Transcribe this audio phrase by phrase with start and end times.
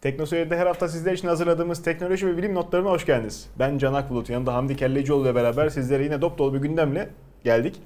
[0.00, 3.48] Teknoseyir'de her hafta sizler için hazırladığımız teknoloji ve bilim notlarına hoş geldiniz.
[3.58, 7.08] Ben Can Akbulut, yanımda Hamdi Kellecioğlu ile beraber sizlere yine dop dolu bir gündemle
[7.44, 7.76] geldik.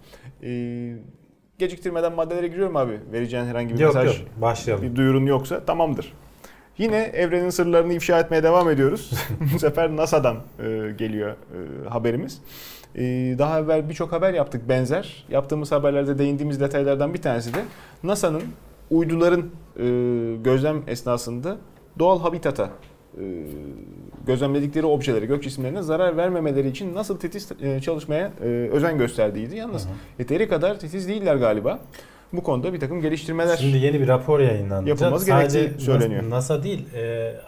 [0.43, 0.97] Ee,
[1.59, 3.01] geciktirmeden maddelere giriyorum abi.
[3.13, 4.29] Vereceğin herhangi bir yok, mesaj, yok.
[4.37, 4.85] başlayalım.
[4.85, 6.13] bir duyurun yoksa tamamdır.
[6.79, 9.11] Yine evrenin sırlarını ifşa etmeye devam ediyoruz.
[9.55, 12.41] Bu sefer NASA'dan e, geliyor e, haberimiz.
[12.95, 13.03] E,
[13.39, 15.27] daha evvel birçok haber yaptık benzer.
[15.29, 17.65] Yaptığımız haberlerde değindiğimiz detaylardan bir tanesi de
[18.03, 18.43] NASA'nın
[18.91, 19.85] uyduların e,
[20.45, 21.57] gözlem esnasında
[21.99, 22.71] doğal habitata
[23.19, 23.23] e,
[24.27, 29.57] gözlemledikleri objelere, gök cisimlerine zarar vermemeleri için nasıl titiz e, çalışmaya e, özen gösterdiğiydi.
[29.57, 29.93] Yalnız Hı hı.
[30.19, 31.79] yeteri kadar titiz değiller galiba.
[32.33, 34.89] Bu konuda bir takım geliştirmeler Şimdi yeni bir rapor yayınlandı.
[34.89, 36.31] Yapılması Sadece gerektiği söyleniyor.
[36.31, 36.87] NASA değil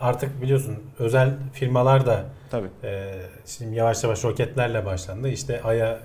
[0.01, 2.67] artık biliyorsun özel firmalar da tabii.
[3.47, 5.29] şimdi yavaş yavaş roketlerle başlandı.
[5.29, 5.99] İşte Ay'a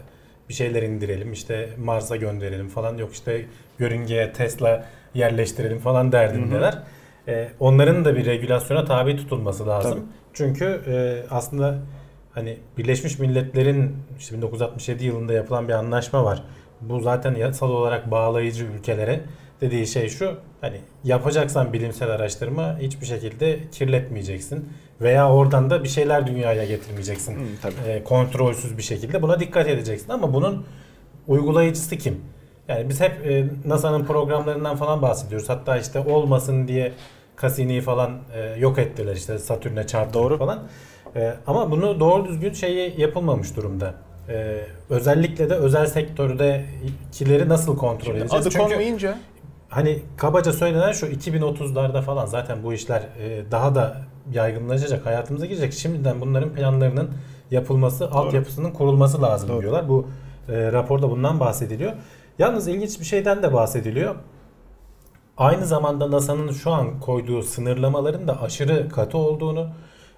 [0.49, 3.46] bir şeyler indirelim işte Mars'a gönderelim falan yok işte
[3.80, 6.77] yörüngeye Tesla yerleştirelim falan derdindeler.
[7.31, 9.91] E, onların da bir regülasyona tabi tutulması lazım.
[9.91, 10.02] Tabii.
[10.34, 11.80] Çünkü e, aslında
[12.31, 16.43] hani Birleşmiş Milletler'in işte 1967 yılında yapılan bir anlaşma var.
[16.82, 19.21] Bu zaten yasal olarak bağlayıcı ülkelere
[19.62, 20.38] dediği şey şu.
[20.62, 24.70] Hani yapacaksan bilimsel araştırma hiçbir şekilde kirletmeyeceksin
[25.01, 27.35] veya oradan da bir şeyler dünyaya getirmeyeceksin.
[27.35, 27.90] Hı, tabii.
[27.90, 30.66] E, kontrolsüz bir şekilde buna dikkat edeceksin ama bunun
[31.27, 32.21] uygulayıcısı kim?
[32.68, 35.49] Yani biz hep e, NASA'nın programlarından falan bahsediyoruz.
[35.49, 36.91] Hatta işte olmasın diye
[37.42, 40.38] Cassini'yi falan e, yok ettiler işte Satürn'e çarptı Doğru.
[40.38, 40.60] falan.
[41.16, 43.94] E, ama bunu doğru düzgün şeyi yapılmamış durumda.
[44.30, 48.48] E, özellikle de özel sektördekileri nasıl kontrol Şimdi edeceğiz?
[48.48, 49.18] adı Çünkü konmayınca
[49.70, 53.98] hani kabaca söylenen şu 2030'larda falan zaten bu işler e, daha da
[54.34, 55.74] yaygınlaşacak, hayatımıza girecek.
[55.74, 57.12] Şimdiden bunların planlarının
[57.52, 59.62] yapılması, altyapısının kurulması lazım Doğru.
[59.62, 59.90] diyorlar.
[59.90, 60.08] Bu
[60.50, 61.92] e, raporda bundan bahsediliyor.
[62.40, 64.16] Yalnız ilginç bir şeyden de bahsediliyor.
[65.42, 69.70] Aynı zamanda NASA'nın şu an koyduğu sınırlamaların da aşırı katı olduğunu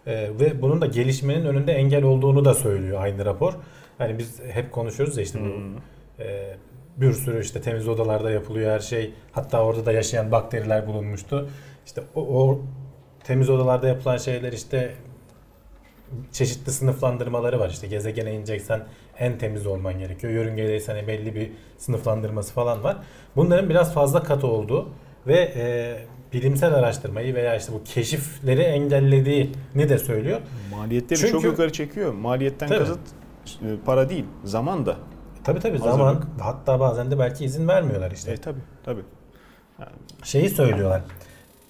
[0.07, 3.53] e, ve bunun da gelişmenin önünde engel olduğunu da söylüyor aynı rapor.
[3.97, 5.77] Hani biz hep konuşuyoruz ya işte bu Hmm.
[6.19, 6.57] e,
[6.97, 9.13] bir sürü işte temiz odalarda yapılıyor her şey.
[9.31, 11.49] Hatta orada da yaşayan bakteriler bulunmuştu.
[11.85, 12.61] İşte o, o
[13.23, 14.93] temiz odalarda yapılan şeyler işte
[16.31, 17.69] çeşitli sınıflandırmaları var.
[17.69, 18.83] İşte gezegene ineceksen
[19.19, 20.33] en temiz olman gerekiyor.
[20.33, 22.97] Yörüngedeysen belli bir sınıflandırması falan var.
[23.35, 24.89] Bunların biraz fazla katı olduğu
[25.27, 25.95] ve e,
[26.33, 30.41] bilimsel araştırmayı veya işte bu keşifleri engellediğini de söylüyor.
[30.71, 32.13] maliyetleri Çünkü- çok yukarı çekiyor.
[32.13, 32.79] Maliyetten Tabii.
[32.79, 32.99] kasıt
[33.61, 34.97] e, para değil, zaman da.
[35.43, 35.97] Tabii tabii Hazırlık.
[35.97, 38.31] zaman hatta bazen de belki izin vermiyorlar işte.
[38.31, 39.01] E tabii, tabii.
[40.23, 41.01] şeyi söylüyorlar.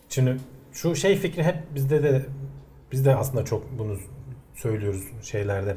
[0.09, 0.37] Şimdi
[0.73, 2.25] şu şey fikri hep bizde de
[2.91, 3.97] biz de aslında çok bunu
[4.55, 5.75] söylüyoruz şeylerde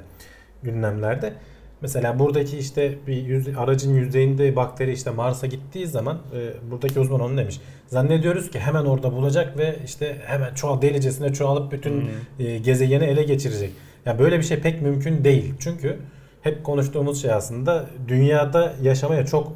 [0.62, 1.32] gündemlerde.
[1.80, 7.20] Mesela buradaki işte bir yüz, aracın yüzeyinde bakteri işte Mars'a gittiği zaman e, buradaki uzman
[7.20, 7.60] onu demiş.
[7.86, 13.22] Zannediyoruz ki hemen orada bulacak ve işte hemen çoğal delicesine çoğalıp bütün e, gezegeni ele
[13.22, 13.72] geçirecek.
[14.06, 15.54] Ya böyle bir şey pek mümkün değil.
[15.58, 15.98] Çünkü
[16.42, 19.52] hep konuştuğumuz şey aslında dünyada yaşamaya çok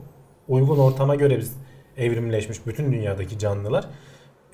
[0.48, 1.56] uygun ortama göre biz
[1.96, 3.84] evrimleşmiş bütün dünyadaki canlılar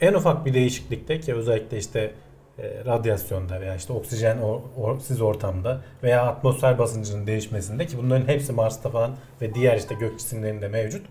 [0.00, 2.10] en ufak bir değişiklikte ki özellikle işte
[2.59, 8.53] e, radyasyonda veya işte oksijen or, orsiz ortamda veya atmosfer basıncının değişmesinde ki bunların hepsi
[8.53, 11.06] Mars'ta falan ve diğer işte gök cisimlerinde mevcut.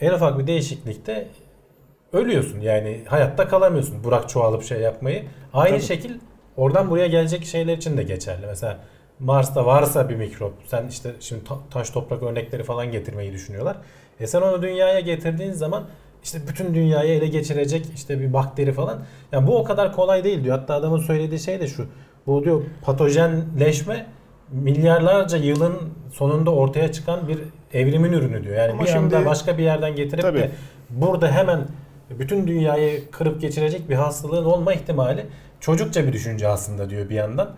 [0.00, 1.28] En ufak bir değişiklikte
[2.12, 2.60] ölüyorsun.
[2.60, 4.04] Yani hayatta kalamıyorsun.
[4.04, 5.24] Burak çoğalıp şey yapmayı.
[5.52, 5.86] Aynı Tabii.
[5.86, 6.18] şekil
[6.56, 8.46] oradan buraya gelecek şeyler için de geçerli.
[8.46, 8.78] Mesela
[9.18, 13.76] Mars'ta varsa bir mikrop sen işte şimdi ta- taş toprak örnekleri falan getirmeyi düşünüyorlar.
[14.20, 15.84] E sen onu dünyaya getirdiğin zaman
[16.22, 18.98] işte bütün dünyayı ele geçirecek işte bir bakteri falan.
[19.32, 20.58] Yani bu o kadar kolay değil diyor.
[20.58, 21.86] Hatta adamın söylediği şey de şu.
[22.26, 24.06] Bu diyor patojenleşme
[24.52, 25.74] milyarlarca yılın
[26.12, 27.38] sonunda ortaya çıkan bir
[27.72, 28.56] evrimin ürünü diyor.
[28.56, 30.38] Yani Ama bir anda şimdi- başka bir yerden getirip Tabii.
[30.38, 30.50] de
[30.90, 31.60] burada hemen
[32.18, 35.26] bütün dünyayı kırıp geçirecek bir hastalığın olma ihtimali
[35.60, 37.50] çocukça bir düşünce aslında diyor bir yandan.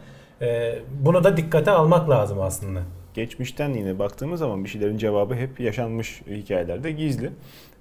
[0.42, 2.80] Ee, bunu da dikkate almak lazım aslında.
[3.14, 7.30] Geçmişten yine baktığımız zaman bir şeylerin cevabı hep yaşanmış hikayelerde gizli.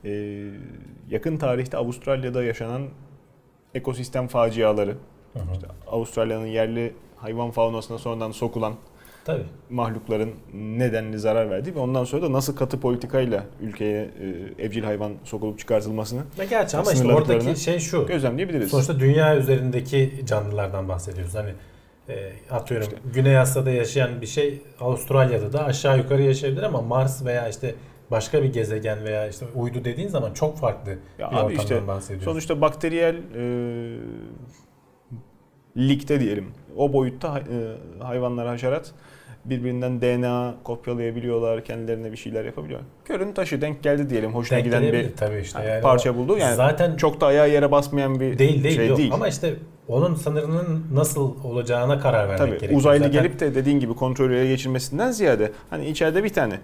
[0.05, 0.43] Ee,
[1.09, 2.87] yakın tarihte Avustralya'da yaşanan
[3.75, 4.95] ekosistem faciaları,
[5.53, 8.73] işte Avustralya'nın yerli hayvan faunasına sonradan sokulan
[9.25, 9.43] Tabii.
[9.69, 14.09] mahlukların nedenli zarar verdiği ve ondan sonra da nasıl katı politikayla ülkeye
[14.59, 18.05] e, evcil hayvan sokulup çıkartılmasını Ve gerçi ama işte oradaki şey şu.
[18.07, 18.71] gözlemleyebiliriz.
[18.71, 21.35] Sonuçta dünya üzerindeki canlılardan bahsediyoruz.
[21.35, 21.53] Hani
[22.09, 27.49] e, atıyorum Güney Asya'da yaşayan bir şey Avustralya'da da aşağı yukarı yaşayabilir ama Mars veya
[27.49, 27.75] işte
[28.13, 32.25] başka bir gezegen veya işte uydu dediğin zaman çok farklı Ya bir abi işte bahsediyoruz.
[32.25, 33.43] Sonuçta bakteriyel e,
[35.77, 38.91] ligde diyelim o boyutta e, hayvanlar, haşerat
[39.45, 42.87] birbirinden DNA kopyalayabiliyorlar, kendilerine bir şeyler yapabiliyorlar.
[43.05, 44.33] Körün taşı denk geldi diyelim.
[44.35, 45.59] Hoşuna Denk giden bir tabii işte.
[45.59, 46.37] hani Yani parça buldu.
[46.37, 48.97] Yani zaten çok da ayağı yere basmayan bir değil değil, şey yok.
[48.97, 49.13] değil.
[49.13, 49.53] ama işte
[49.87, 52.79] onun sınırının nasıl olacağına karar vermek Tabii gerekiyor.
[52.79, 56.59] uzaylı Zaten gelip de dediğin gibi kontrolü ele geçirmesinden ziyade hani içeride bir tane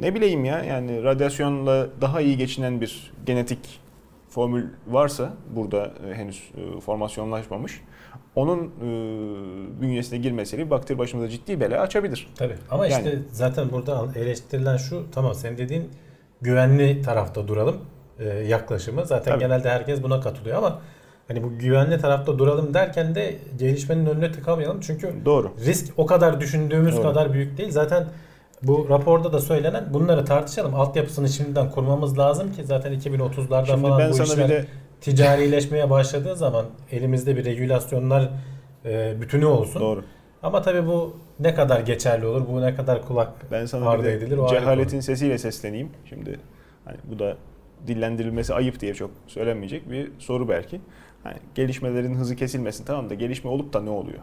[0.00, 3.80] ne bileyim ya yani radyasyonla daha iyi geçinen bir genetik
[4.28, 7.80] formül varsa burada e, henüz e, formasyonlaşmamış
[8.34, 8.86] onun e,
[9.80, 12.28] bünyesine girmesiyle bakteri başımıza ciddi bela açabilir.
[12.36, 12.54] Tabii.
[12.70, 15.90] Ama Yani- işte zaten burada eleştirilen şu tamam senin dediğin
[16.40, 17.76] güvenli tarafta duralım
[18.18, 19.06] e, yaklaşımı.
[19.06, 19.42] Zaten Tabii.
[19.44, 20.80] genelde herkes buna katılıyor ama
[21.28, 24.80] hani bu güvenli tarafta duralım derken de gelişmenin önüne tıkamayalım.
[24.80, 25.50] Çünkü Doğru.
[25.64, 27.02] risk o kadar düşündüğümüz Doğru.
[27.02, 27.70] kadar büyük değil.
[27.70, 28.06] Zaten
[28.62, 30.74] bu raporda da söylenen bunları tartışalım.
[30.74, 34.66] Altyapısını şimdiden kurmamız lazım ki zaten 2030'larda Şimdi falan ben bu sana işler bir de
[35.00, 38.28] ticarileşmeye başladığı zaman elimizde bir regülasyonlar
[38.84, 39.80] e, bütünü olsun.
[39.80, 40.04] doğru.
[40.42, 44.38] Ama tabii bu ne kadar geçerli olur, bu ne kadar kulak Ben sana ardı edilir
[44.38, 45.90] o cehaletin sesiyle sesleneyim.
[46.08, 46.40] Şimdi
[46.84, 47.36] hani bu da
[47.86, 50.80] dillendirilmesi ayıp diye çok söylenmeyecek bir soru belki.
[51.22, 54.18] Hani gelişmelerin hızı kesilmesin tamam da gelişme olup da ne oluyor?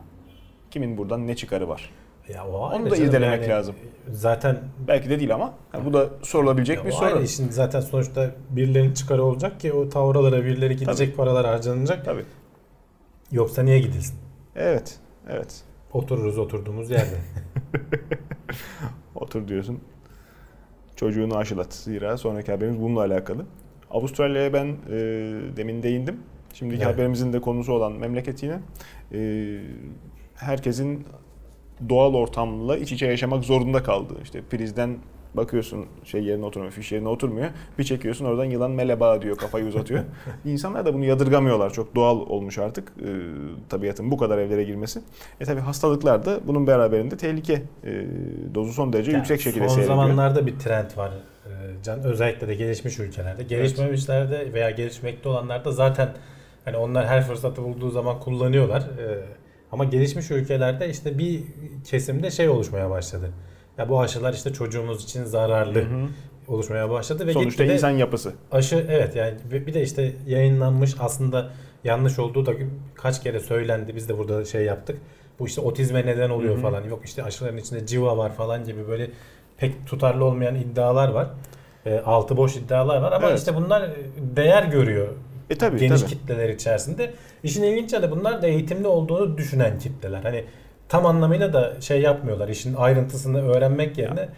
[0.71, 1.89] Kimin buradan ne çıkarı var?
[2.33, 3.09] Ya o Onu da canım.
[3.09, 3.75] irdelemek Yani lazım.
[4.11, 7.05] Zaten Belki de değil ama hani bu da sorulabilecek ya bir soru.
[7.05, 7.27] ayrı.
[7.27, 12.05] Şimdi zaten sonuçta birilerinin çıkarı olacak ki o tavralara birileri gidecek paralar harcanacak.
[12.05, 12.25] Tabii.
[13.31, 14.15] Yoksa niye gidilsin?
[14.55, 14.99] Evet.
[15.29, 15.61] Evet.
[15.93, 17.15] Otururuz oturduğumuz yerde.
[19.15, 19.79] Otur diyorsun.
[20.95, 21.73] Çocuğunu aşılat.
[21.73, 23.45] Zira sonraki haberimiz bununla alakalı.
[23.91, 24.91] Avustralya'ya ben e,
[25.57, 26.19] demin değindim.
[26.53, 26.93] Şimdiki Evet.
[26.93, 28.59] haberimizin de konusu olan memleket yine.
[29.13, 29.59] E,
[30.35, 31.05] herkesin
[31.89, 34.13] doğal ortamla iç içe yaşamak zorunda kaldı.
[34.23, 34.97] İşte prizden
[35.33, 37.49] bakıyorsun şey yerine oturmuyor, fiş yerine oturmuyor.
[37.79, 40.03] Bir çekiyorsun oradan yılan meleba diyor, kafayı uzatıyor.
[40.45, 41.73] İnsanlar da bunu yadırgamıyorlar.
[41.73, 43.09] Çok doğal olmuş artık e,
[43.69, 45.01] tabiatın bu kadar evlere girmesi.
[45.39, 47.53] E tabi hastalıklar da bunun beraberinde tehlike
[47.83, 48.05] e,
[48.55, 49.97] dozu son derece Yani yüksek şekilde Son seyrediyor.
[49.97, 51.11] zamanlarda bir trend var.
[51.45, 51.49] e,
[51.83, 53.43] Can özellikle de gelişmiş ülkelerde.
[53.43, 56.09] Gelişmemişlerde veya gelişmekte olanlarda zaten
[56.65, 58.81] hani onlar her fırsatı bulduğu zaman kullanıyorlar.
[58.81, 59.19] E,
[59.71, 61.43] Ama gelişmiş ülkelerde işte bir
[61.85, 63.29] kesimde şey oluşmaya başladı.
[63.77, 66.07] Ya bu aşılar işte çocuğumuz için zararlı Hı hı.
[66.47, 68.33] oluşmaya başladı ve Sonuçta gitgide insan yapısı.
[68.51, 71.49] aşı evet yani bir de işte yayınlanmış aslında
[71.83, 72.51] yanlış olduğu da
[72.95, 73.95] kaç kere söylendi.
[73.95, 74.97] Biz de burada şey yaptık.
[75.39, 76.61] Bu işte otizme neden oluyor Hı hı.
[76.61, 76.83] falan.
[76.83, 79.11] Yok işte aşıların içinde civa var falan gibi böyle
[79.57, 81.27] pek tutarlı olmayan iddialar var.
[81.85, 83.39] E, altı boş iddialar var ama Evet.
[83.39, 83.89] işte bunlar
[84.35, 85.07] değer görüyor
[85.49, 86.09] E tabi geniş tabi.
[86.09, 87.11] kitleler içerisinde.
[87.43, 90.23] İşin ilginç yanı bunlar da eğitimli olduğunu düşünen kitleler.
[90.23, 90.43] Hani
[90.89, 92.47] tam anlamıyla da şey yapmıyorlar.
[92.49, 94.29] İşin ayrıntısını öğrenmek yerine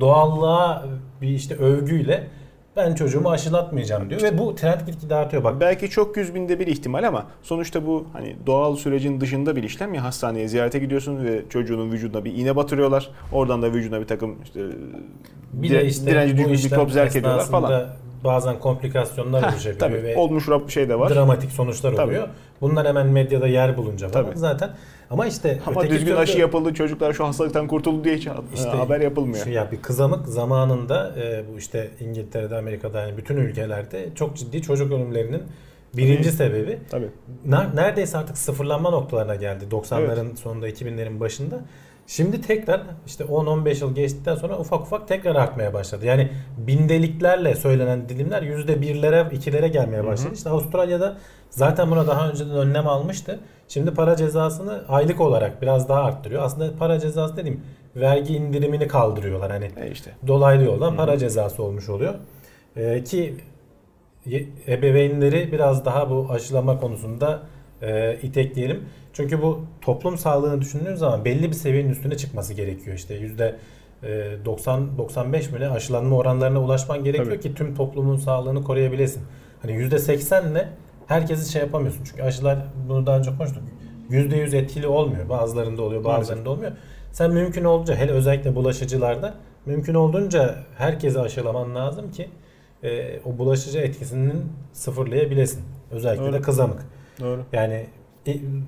[0.00, 0.84] doğallığa
[1.22, 2.26] bir işte övgüyle
[2.76, 5.44] ben çocuğumu aşılatmayacağım diyor ve bu trend gitgide artıyor.
[5.44, 9.62] Bak Belki çok yüz binde bir ihtimal ama sonuçta bu hani doğal sürecin dışında bir
[9.62, 13.10] işlem ya hastaneye ziyarete gidiyorsun ve çocuğunun vücuduna bir iğne batırıyorlar.
[13.32, 14.60] Oradan da vücuduna bir takım işte
[15.52, 17.86] bir dire- işte direnci düşkün işlem mikrop zerk ediyorlar falan.
[18.24, 21.14] Bazen komplikasyonlar Heh, oluşabiliyor tabii ve olmuş şey de var.
[21.14, 22.10] dramatik sonuçlar Tabii.
[22.10, 22.28] oluyor.
[22.60, 24.38] Bunlar hemen medyada yer bulunca falan Tabii.
[24.38, 24.70] zaten.
[25.10, 29.00] Ama işte Ama düzgün türlü- aşı yapıldı çocuklar şu hastalıktan kurtuldu diye hiç İşte haber
[29.00, 29.44] yapılmıyor.
[29.44, 34.62] Şu ya bir kızamık zamanında e, bu işte İngiltere'de, Amerika'da yani bütün ülkelerde çok ciddi
[34.62, 35.42] çocuk ölümlerinin
[35.96, 36.32] birinci Tabii.
[36.36, 37.08] sebebi Tabii.
[37.48, 41.60] ner- neredeyse artık sıfırlanma noktalarına geldi 90'ların sonunda 2000'lerin başında.
[42.08, 46.06] Şimdi tekrar işte 10-15 yıl geçtikten sonra ufak ufak tekrar artmaya başladı.
[46.06, 46.28] Yani
[46.58, 50.28] bindeliklerle söylenen dilimler yüzde birlere, ikilere gelmeye başladı.
[50.28, 50.34] Hı hı.
[50.34, 51.18] İşte Avustralya'da
[51.50, 53.40] zaten buna daha önceden önlem almıştı.
[53.68, 56.42] Şimdi para cezasını aylık olarak biraz daha arttırıyor.
[56.42, 57.60] Aslında para cezası dediğim
[57.96, 59.50] vergi indirimini kaldırıyorlar.
[59.50, 60.10] Hani E işte.
[60.26, 62.14] dolaylı yoldan para cezası olmuş oluyor.
[62.76, 63.34] Ee, ki
[64.68, 67.42] ebeveynleri biraz daha bu aşılama konusunda
[67.82, 68.84] e, itekleyelim.
[69.18, 72.96] Çünkü bu toplum sağlığını düşündüğünüz zaman belli bir seviyenin üstüne çıkması gerekiyor.
[72.96, 73.56] İşte yüzde
[74.02, 74.08] e,
[74.44, 77.40] 90-95 mi ne aşılanma oranlarına ulaşman gerekiyor Tabii.
[77.40, 79.22] ki tüm toplumun sağlığını koruyabilesin.
[79.62, 80.64] Hani yüzde 80'le
[81.06, 82.04] herkesi şey yapamıyorsun.
[82.04, 82.58] Çünkü aşılar
[82.88, 83.62] bunu daha önce konuştuk.
[84.10, 85.28] %100 etkili olmuyor.
[85.28, 86.72] Bazılarında oluyor, bazılarında olmuyor.
[87.12, 89.34] Sen mümkün olduğunca hele özellikle bulaşıcılarda
[89.66, 92.28] mümkün olduğunca herkese aşılaman lazım ki
[92.82, 95.62] e, o bulaşıcı etkisinin sıfırlayabilesin.
[95.90, 96.32] Özellikle Doğru.
[96.32, 96.86] de kızamık.
[97.20, 97.40] Doğru.
[97.52, 97.86] Yani e,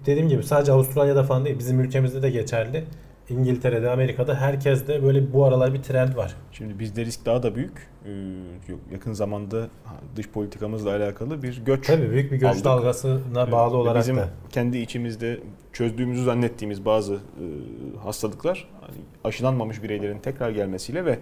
[0.07, 2.85] dediğim gibi sadece Avustralya'da falan değil bizim ülkemizde de geçerli.
[3.29, 6.35] İngiltere'de, Amerika'da herkeste böyle bu aralar bir trend var.
[6.53, 7.89] Şimdi bizde risk daha da büyük.
[8.07, 8.11] Ee,
[8.93, 9.69] yakın zamanda
[10.17, 12.65] dış politikamızla alakalı bir göç Tabii büyük bir göç Aldık.
[12.65, 14.29] dalgasına Ee, bağlı olarak bizim da.
[14.51, 15.41] kendi içimizde
[15.73, 17.19] çözdüğümüzü zannettiğimiz bazı e,
[18.05, 21.19] hastalıklar hani aşılanmamış bireylerin tekrar gelmesiyle ve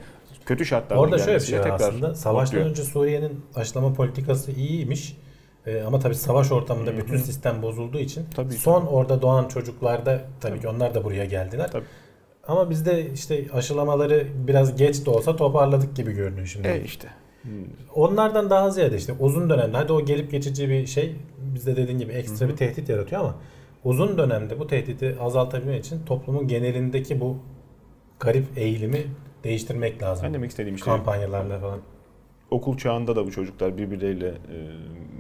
[0.47, 2.15] kötü şartlarda Orada şöyle bir gelmesiyle şey tekrar aslında.
[2.15, 2.71] Savaştan ortaya.
[2.71, 5.17] önce Suriye'nin aşılama politikası iyiymiş.
[5.69, 6.99] Ee, ama tabii savaş ortamında Hı hı.
[6.99, 11.71] bütün sistem bozulduğu için Tabii, son orada doğan çocuklarda tabii ki onlar da buraya geldiler.
[11.73, 11.85] Tabii.
[12.47, 16.69] Ama bizde işte aşılamaları biraz geç de olsa toparladık gibi görünüyor şimdi.
[16.69, 17.09] E işte.
[17.43, 17.51] Hmm.
[17.95, 21.17] Onlardan daha ziyade işte uzun dönemde hadi o gelip geçici bir şey
[21.55, 22.53] bizde dediğin gibi ekstra Hı hı.
[22.53, 23.35] bir tehdit yaratıyor ama
[23.85, 27.37] uzun dönemde bu tehdidi azaltabilmek için toplumun genelindeki bu
[28.21, 29.07] garip eğilimi
[29.45, 30.27] değiştirmek lazım.
[30.27, 31.81] Ben demek istediğim işte Kampanyalarla falan.
[32.51, 34.57] Okul çağında da bu çocuklar birbirleriyle e,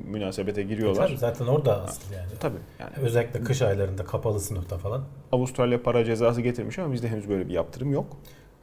[0.04, 1.06] münasebete giriyorlar.
[1.06, 2.28] Tabii zaten orada asıl yani.
[2.40, 5.04] Tabii yani Özellikle kış aylarında kapalı sınıfta falan.
[5.32, 8.06] Avustralya para cezası getirmiş ama bizde henüz böyle bir yaptırım yok.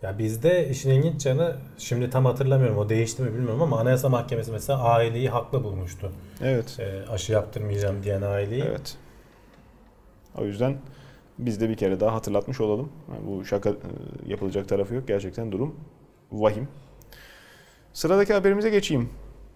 [0.01, 4.51] Ya bizde işin ilginç yanı şimdi tam hatırlamıyorum o değişti mi bilmiyorum ama Anayasa Mahkemesi
[4.51, 6.12] mesela aileyi haklı bulmuştu.
[6.41, 6.77] Evet.
[6.79, 8.63] Ee, aşı yaptırmayacağım diyen aileyi.
[8.63, 8.98] Evet.
[10.38, 10.77] O yüzden
[11.39, 12.89] biz de bir kere daha hatırlatmış olalım.
[13.13, 13.74] Yani bu şaka e,
[14.27, 15.07] yapılacak tarafı yok.
[15.07, 15.75] Gerçekten durum
[16.31, 16.67] vahim.
[17.96, 19.10] Sıradaki haberimize geçeyim.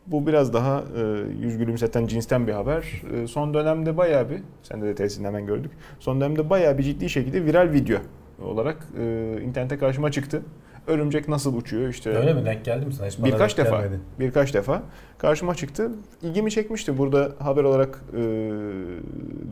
[0.08, 1.02] Bu biraz daha e,
[1.42, 3.02] yüz gülümseten cinsten bir haber.
[3.14, 5.72] E, son dönemde bayağı bir, sen de, de tesisini hemen gördük.
[6.00, 8.00] Son dönemde bayağı bir ciddi şekilde viral video
[8.42, 10.42] olarak e, internete karşıma çıktı.
[10.88, 12.10] Örümcek nasıl uçuyor işte.
[12.10, 13.08] Öyle mi denk geldi mi sana?
[13.08, 13.82] Hiç Birkaç defa.
[13.82, 14.00] gelmedi.
[14.20, 14.84] Birkaç defa
[15.18, 15.92] karşıma çıktı.
[16.22, 16.98] İlgimi çekmişti.
[16.98, 18.22] Burada haber olarak e,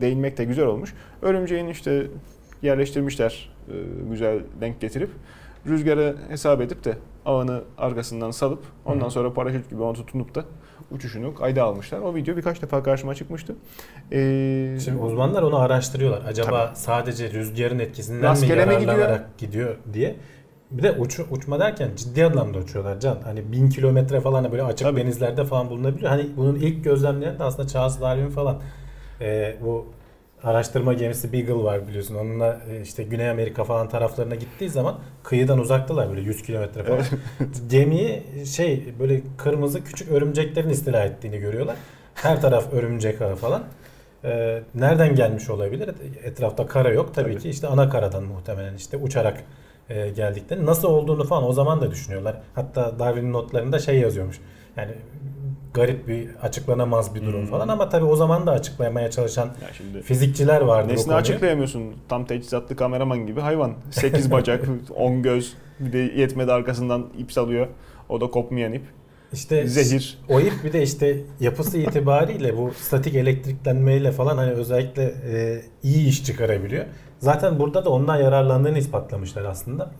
[0.02, 0.94] değinmek de güzel olmuş.
[1.22, 2.08] Örümceğin işte
[2.62, 3.74] yerleştirmişler e,
[4.10, 5.10] güzel denk getirip
[5.68, 9.12] rüzgarı hesap edip de ağını arkasından salıp ondan Hı.
[9.12, 10.44] sonra paraşüt gibi onu tutunup da
[10.92, 12.00] uçuşunu kayda almışlar.
[12.00, 13.56] O video birkaç defa karşıma çıkmıştı.
[14.12, 16.22] E, Şimdi uzmanlar onu araştırıyorlar.
[16.28, 18.98] Acaba sadece rüzgarın etkisinden Rastgele mi mi gidiyor?
[18.98, 19.76] yararlanarak gidiyor?
[19.94, 20.16] diye.
[20.72, 23.18] Bir de uç, uçma derken ciddi anlamda uçuyorlar Can.
[23.24, 25.00] Hani bin kilometre falan böyle açık Tabii.
[25.02, 26.10] denizlerde falan bulunabiliyor.
[26.10, 28.58] Hani bunun ilk gözlemleyen de aslında Charles Darwin falan.
[29.22, 29.86] Ee, bu
[30.44, 32.16] araştırma gemisi Beagle var biliyorsun.
[32.16, 37.04] Onunla e, işte Güney Amerika falan taraflarına gittiği zaman kıyıdan uzaktalar böyle 100 kilometre falan.
[37.70, 41.76] Gemiyi şey böyle kırmızı küçük örümceklerin istila ettiğini görüyorlar.
[42.16, 43.64] Her taraf örümcek ağı falan.
[44.24, 45.90] Ee, nereden gelmiş olabilir?
[46.24, 47.14] Etrafta kara yok.
[47.16, 47.42] Tabii, Tabii.
[47.42, 49.44] ki işte ana karadan muhtemelen işte uçarak
[49.90, 50.66] e, geldiklerini.
[50.66, 52.36] Nasıl olduğunu falan o zaman da düşünüyorlar.
[52.56, 54.40] Hatta Darwin'in notlarında şey yazıyormuş.
[54.78, 54.92] Yani
[55.78, 57.48] garip bir açıklanamaz bir durum Hmm.
[57.48, 60.94] falan ama tabii o zaman da açıklamaya çalışan ya şimdi fizikçiler vardı.
[60.94, 61.84] Nesini açıklayamıyorsun.
[62.10, 63.74] Tam teçhizatlı kameraman gibi hayvan.
[63.92, 64.66] 8 bacak,
[64.96, 65.54] 10 göz.
[65.80, 67.68] Bir de yetmedi arkasından ip salıyor.
[68.10, 68.84] O da kopmayan ip.
[69.34, 70.18] İşte Zehir.
[70.30, 76.08] O ip bir de işte yapısı itibariyle bu statik elektriklenmeyle falan hani özellikle e, iyi
[76.08, 76.86] iş çıkarabiliyor.
[77.20, 79.92] Zaten burada da ondan yararlandığını ispatlamışlar aslında.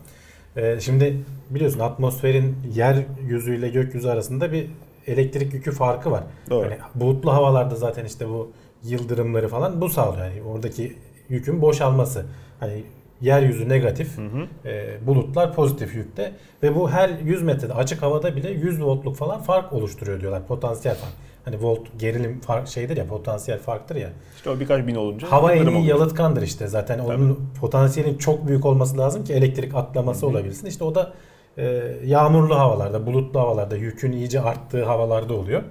[0.56, 1.16] E, şimdi
[1.50, 4.66] biliyorsun atmosferin yeryüzüyle gökyüzü arasında bir
[5.08, 6.22] elektrik yükü farkı var.
[6.50, 6.64] Doğru.
[6.64, 8.50] Hani bulutlu havalarda zaten işte bu
[8.84, 10.26] yıldırımları falan bu sağlıyor.
[10.26, 10.96] Yani oradaki
[11.28, 12.26] yükün boşalması.
[12.60, 12.82] Hani
[13.20, 14.68] yeryüzü negatif, Hı hı.
[14.68, 19.42] e, bulutlar pozitif yükte ve bu her 100 metrede açık havada bile 100 voltluk falan
[19.42, 20.46] fark oluşturuyor diyorlar.
[20.46, 21.12] Potansiyel fark.
[21.44, 24.08] Hani volt gerilim fark şeydir ya potansiyel farktır ya.
[24.36, 25.32] İşte o birkaç bin olunca.
[25.32, 26.66] Hava en iyi yalıtkandır işte.
[26.68, 30.66] Zaten onun potansiyelin çok büyük olması lazım ki elektrik atlaması olabilsin.
[30.66, 31.12] İşte o da
[31.58, 35.62] e, yağmurlu havalarda, bulutlu havalarda, yükün iyice arttığı havalarda oluyor.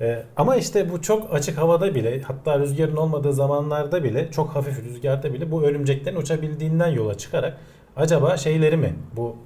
[0.00, 4.84] E, ama işte bu çok açık havada bile hatta rüzgarın olmadığı zamanlarda bile çok hafif
[4.84, 7.58] rüzgarda bile bu örümceklerin uçabildiğinden yola çıkarak
[7.96, 9.36] acaba şeyleri mi bu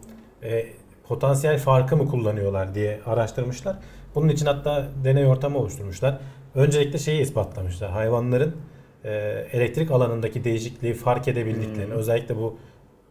[0.42, 0.66] e,
[1.08, 3.76] potansiyel farkı mı kullanıyorlar diye araştırmışlar.
[4.14, 6.18] Bunun için hatta deney ortamı oluşturmuşlar.
[6.54, 7.90] Öncelikle şeyi ispatlamışlar.
[7.90, 8.56] Hayvanların
[9.04, 9.10] e,
[9.52, 11.92] elektrik alanındaki değişikliği fark edebildiklerini.
[11.92, 11.98] Hmm.
[11.98, 12.58] Özellikle bu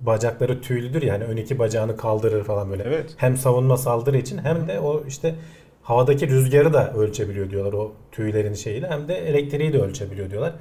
[0.05, 2.83] bacakları tüylüdür yani ön iki bacağını kaldırır falan böyle.
[2.83, 3.13] Evet.
[3.17, 5.35] Hem savunma saldırı için hem de o işte
[5.81, 8.89] havadaki rüzgarı da ölçebiliyor diyorlar o tüylerin şeyiyle.
[8.89, 10.53] Hem de elektriği de ölçebiliyor diyorlar.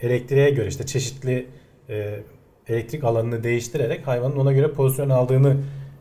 [0.00, 1.46] Elektriğe göre işte çeşitli
[1.88, 2.20] e,
[2.68, 5.56] elektrik alanını değiştirerek hayvanın ona göre pozisyon aldığını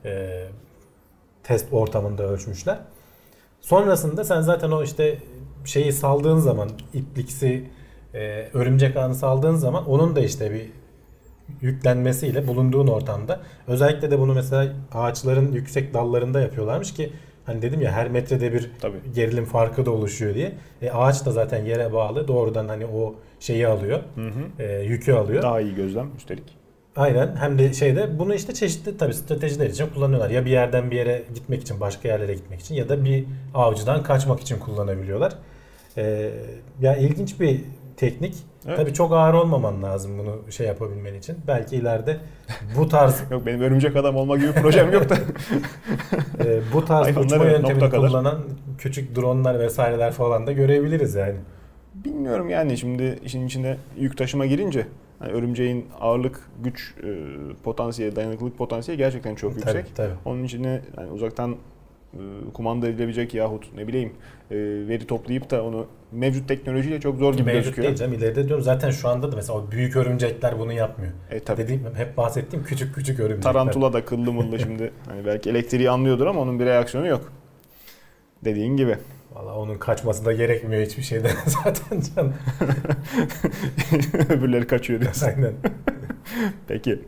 [0.05, 0.43] e,
[1.43, 2.79] test ortamında ölçmüşler.
[3.61, 5.17] Sonrasında sen zaten o işte
[5.65, 7.69] şeyi saldığın zaman ipliksi
[8.13, 10.80] e, örümcek ağını saldığın zaman onun da işte bir
[11.61, 17.13] yüklenmesiyle bulunduğun ortamda özellikle de bunu mesela ağaçların yüksek dallarında yapıyorlarmış ki
[17.45, 18.97] hani dedim ya her metrede bir Tabii.
[19.15, 20.51] gerilim farkı da oluşuyor diye.
[20.81, 23.99] E, ağaç da zaten yere bağlı doğrudan hani o şeyi alıyor.
[24.15, 24.63] Hı hı.
[24.63, 25.43] e, yükü alıyor.
[25.43, 26.61] Daha iyi gözlem üstelik.
[26.95, 30.29] Aynen hem de şeyde bunu işte çeşitli tabii stratejiler için kullanıyorlar.
[30.29, 34.03] Ya bir yerden bir yere gitmek için, başka yerlere gitmek için ya da bir avcıdan
[34.03, 35.33] kaçmak için kullanabiliyorlar.
[35.97, 36.31] Ee,
[36.81, 37.61] ya ilginç bir
[38.01, 38.35] teknik.
[38.67, 38.77] Evet.
[38.77, 41.37] Tabii çok ağır olmaman lazım bunu şey yapabilmen için.
[41.47, 42.17] Belki ileride
[42.77, 45.15] bu tarz Yok benim örümcek adam olma gibi projem yok da.
[46.45, 48.39] e, bu tarz uçma yöntemini kullanan
[48.77, 51.35] küçük dronlar vesaireler falan da görebiliriz yani.
[51.95, 54.87] Bilmiyorum yani şimdi işin içine yük taşıma girince
[55.19, 57.09] hani örümceğin ağırlık, güç e,
[57.63, 59.95] potansiyeli, dayanıklılık potansiyeli gerçekten çok yüksek.
[59.95, 60.13] Tabii.
[60.25, 61.55] Onun içine yani uzaktan
[62.53, 64.13] kumanda edilebilecek yahut ne bileyim
[64.51, 64.55] e,
[64.87, 67.87] veri toplayıp da onu mevcut teknolojiyle çok zor gibi Mevcut gözüküyor.
[67.87, 71.13] değil canım ileride diyorum zaten şu anda da mesela o büyük örümcekler bunu yapmıyor.
[71.31, 71.61] E, tabii.
[71.61, 73.53] Dediğim hep bahsettiğim küçük küçük örümcekler.
[73.53, 77.31] Tarantula da kıllı mıllı şimdi hani belki elektriği anlıyordur ama onun bir reaksiyonu yok.
[78.45, 78.97] Dediğin gibi.
[79.33, 82.33] Valla onun kaçması da gerekmiyor hiçbir şeyden zaten can.
[84.29, 85.25] Öbürleri kaçıyor diyorsun.
[85.27, 85.53] Aynen.
[86.67, 86.99] Peki.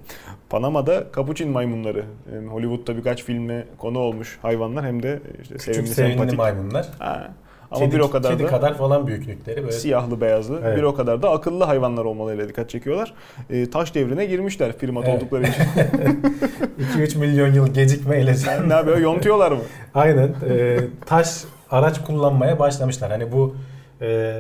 [0.50, 2.06] Panama'da kapuçin maymunları.
[2.50, 6.38] Hollywood'da birkaç filme konu olmuş hayvanlar hem de işte Küçük sevimli, sevimli sempatik.
[6.40, 6.88] maymunlar.
[7.00, 7.34] Ha.
[7.72, 9.72] Ama kedi, bir o kadar kedi da kadar falan büyüklükleri böyle.
[9.72, 10.78] siyahlı beyazlı Evet.
[10.78, 13.14] bir o kadar da akıllı hayvanlar olmalarıyla dikkat çekiyorlar.
[13.50, 15.18] Ee, taş devrine girmişler primat Evet.
[15.22, 15.64] oldukları için.
[16.98, 18.36] 2-3 milyon yıl gecikmeyle.
[18.68, 18.98] ne yapıyor?
[18.98, 19.62] Yontuyorlar mı?
[19.94, 20.28] Aynen.
[20.50, 23.12] e, taş araç kullanmaya başlamışlar.
[23.12, 23.56] Hani bu
[24.02, 24.40] e,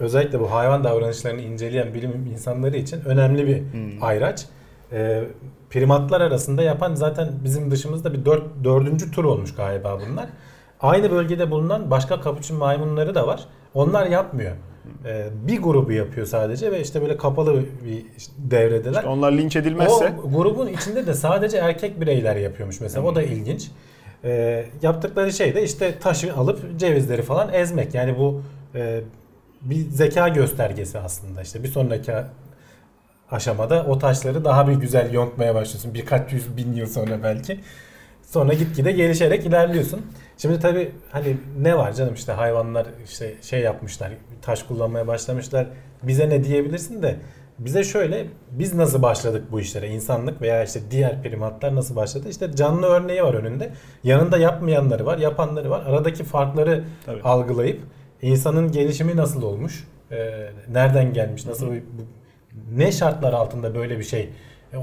[0.00, 4.02] özellikle bu hayvan davranışlarını inceleyen bilim insanları için önemli bir Hmm.
[4.02, 4.46] ayraç.
[4.92, 5.24] E,
[5.70, 10.26] primatlar arasında yapan zaten bizim dışımızda bir dört, dördüncü tur olmuş galiba bunlar.
[10.80, 13.44] Aynı bölgede bulunan başka kapuçin maymunları da var.
[13.74, 14.52] Onlar yapmıyor.
[15.04, 18.04] E, bir grubu yapıyor sadece ve işte böyle kapalı bir
[18.38, 18.98] devredeler.
[18.98, 23.06] İşte onlar linç edilmezse O grubun içinde de sadece erkek bireyler yapıyormuş mesela.
[23.06, 23.70] O da ilginç.
[24.24, 27.94] Ee, yaptıkları şey de işte taşı alıp cevizleri falan ezmek.
[27.94, 28.42] Yani bu
[28.74, 29.00] e,
[29.64, 31.42] bir zeka göstergesi aslında.
[31.42, 32.12] İşte bir sonraki
[33.30, 35.94] aşamada o taşları daha bir güzel yontmaya başlıyorsun.
[35.94, 37.60] Birkaç yüz bin yıl sonra belki.
[38.22, 40.06] Sonra gitgide gelişerek ilerliyorsun.
[40.38, 45.66] Şimdi tabii hani ne var canım işte hayvanlar işte şey yapmışlar, taş kullanmaya başlamışlar.
[46.02, 47.16] Bize ne diyebilirsin de
[47.58, 49.88] bize şöyle biz nasıl başladık bu işlere?
[49.88, 52.28] İnsanlık veya işte diğer primatlar nasıl başladı?
[52.30, 53.72] İşte canlı örneği var önünde.
[54.04, 55.82] Yanında yapmayanları var, yapanları var.
[55.86, 57.22] Aradaki farkları Tabii.
[57.22, 57.80] algılayıp
[58.28, 59.88] insanın gelişimi nasıl olmuş?
[60.12, 60.16] Ee,
[60.72, 61.46] nereden gelmiş?
[61.46, 61.72] Nasıl bu-
[62.76, 64.28] ne şartlar altında böyle bir şey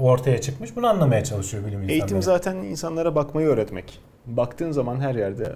[0.00, 0.76] ortaya çıkmış?
[0.76, 1.92] Bunu anlamaya çalışıyor bilim insanları.
[1.92, 4.00] eğitim zaten insanlara bakmayı öğretmek.
[4.26, 5.50] Baktığın zaman her yerde e,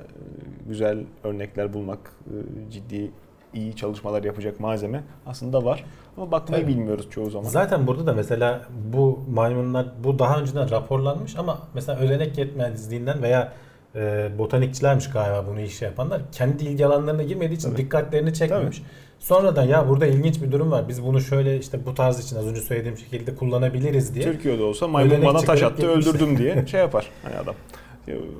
[0.68, 3.10] güzel örnekler bulmak, e, ciddi
[3.54, 5.84] iyi çalışmalar yapacak malzeme aslında var.
[6.16, 6.72] Ama bakmayı Tabii.
[6.72, 7.48] bilmiyoruz çoğu zaman.
[7.48, 8.62] Zaten burada da mesela
[8.92, 13.52] bu maymunlar bu daha önceden raporlanmış ama mesela özenek yetmezliğinden veya
[13.96, 17.82] e, botanikçilermiş galiba bunu iş yapanlar kendi ilgi alanlarına girmediği için Tabii.
[17.82, 18.82] dikkatlerini çekmemiş.
[19.18, 20.88] Sonradan ya burada ilginç bir durum var.
[20.88, 24.24] Biz bunu şöyle işte bu tarz için az önce söylediğim şekilde kullanabiliriz diye.
[24.24, 26.12] Türkiye'de olsa maymun bana taş attı gitmişler.
[26.12, 27.54] öldürdüm diye şey yapar hani adam.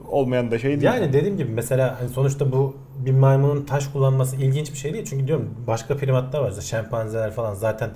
[0.08, 0.82] Olmayan da şey değil.
[0.82, 5.04] Yani dediğim gibi mesela hani sonuçta bu bir maymunun taş kullanması ilginç bir şey değil.
[5.04, 6.52] Çünkü diyorum başka primatlar var.
[6.60, 7.90] Şempanzeler falan zaten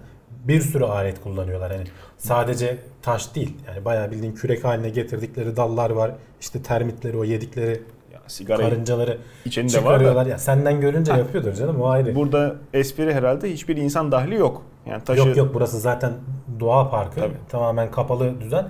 [0.45, 1.73] bir sürü alet kullanıyorlar.
[1.73, 1.85] Hani
[2.19, 3.57] sadece taş değil.
[3.67, 6.13] Yani bayağı bildiğin kürek haline getirdikleri dallar var.
[6.41, 10.27] İşte termitleri o yedikleri Ya, sigarayı karıncaları içeni de var çıkarıyorlar.
[10.27, 11.19] da Ya senden görünce Ha.
[11.19, 12.15] yapıyordur canım o ayrı.
[12.15, 14.63] burada espri herhalde hiçbir insan dahli yok.
[14.87, 16.13] Yani taşı Yok yok burası zaten
[16.61, 17.21] doğa parkı.
[17.21, 17.35] Tabii.
[17.49, 18.69] Tamamen kapalı düzen.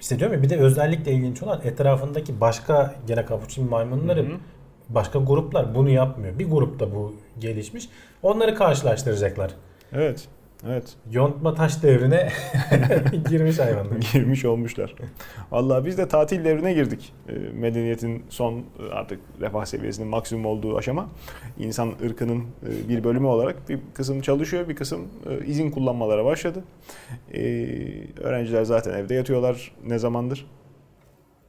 [0.00, 4.36] İşte diyorum ya bir de özellikle ilginç olan etrafındaki başka gene kapuçin maymunları Hı hı.
[4.88, 6.38] başka gruplar bunu yapmıyor.
[6.38, 7.88] Bir grupta bu gelişmiş.
[8.22, 9.50] Onları karşılaştıracaklar.
[9.92, 10.28] Evet.
[10.68, 10.96] Evet.
[11.12, 12.28] Yontma taş devrine
[13.28, 13.96] girmiş hayvanlar.
[14.12, 14.94] girmiş olmuşlar.
[15.50, 17.12] Vallahi biz de tatil devrine girdik.
[17.28, 21.08] Ee, Medeniyetin son e, artık refah seviyesinin maksimum olduğu aşama.
[21.58, 26.64] İnsan ırkının e, bir bölümü olarak bir kısım çalışıyor, bir kısım e, izin kullanmalara başladı.
[27.34, 27.40] Ee,
[28.20, 30.46] Öğrenciler zaten evde yatıyorlar ne zamandır.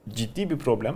[0.09, 0.95] Ciddi bir problem.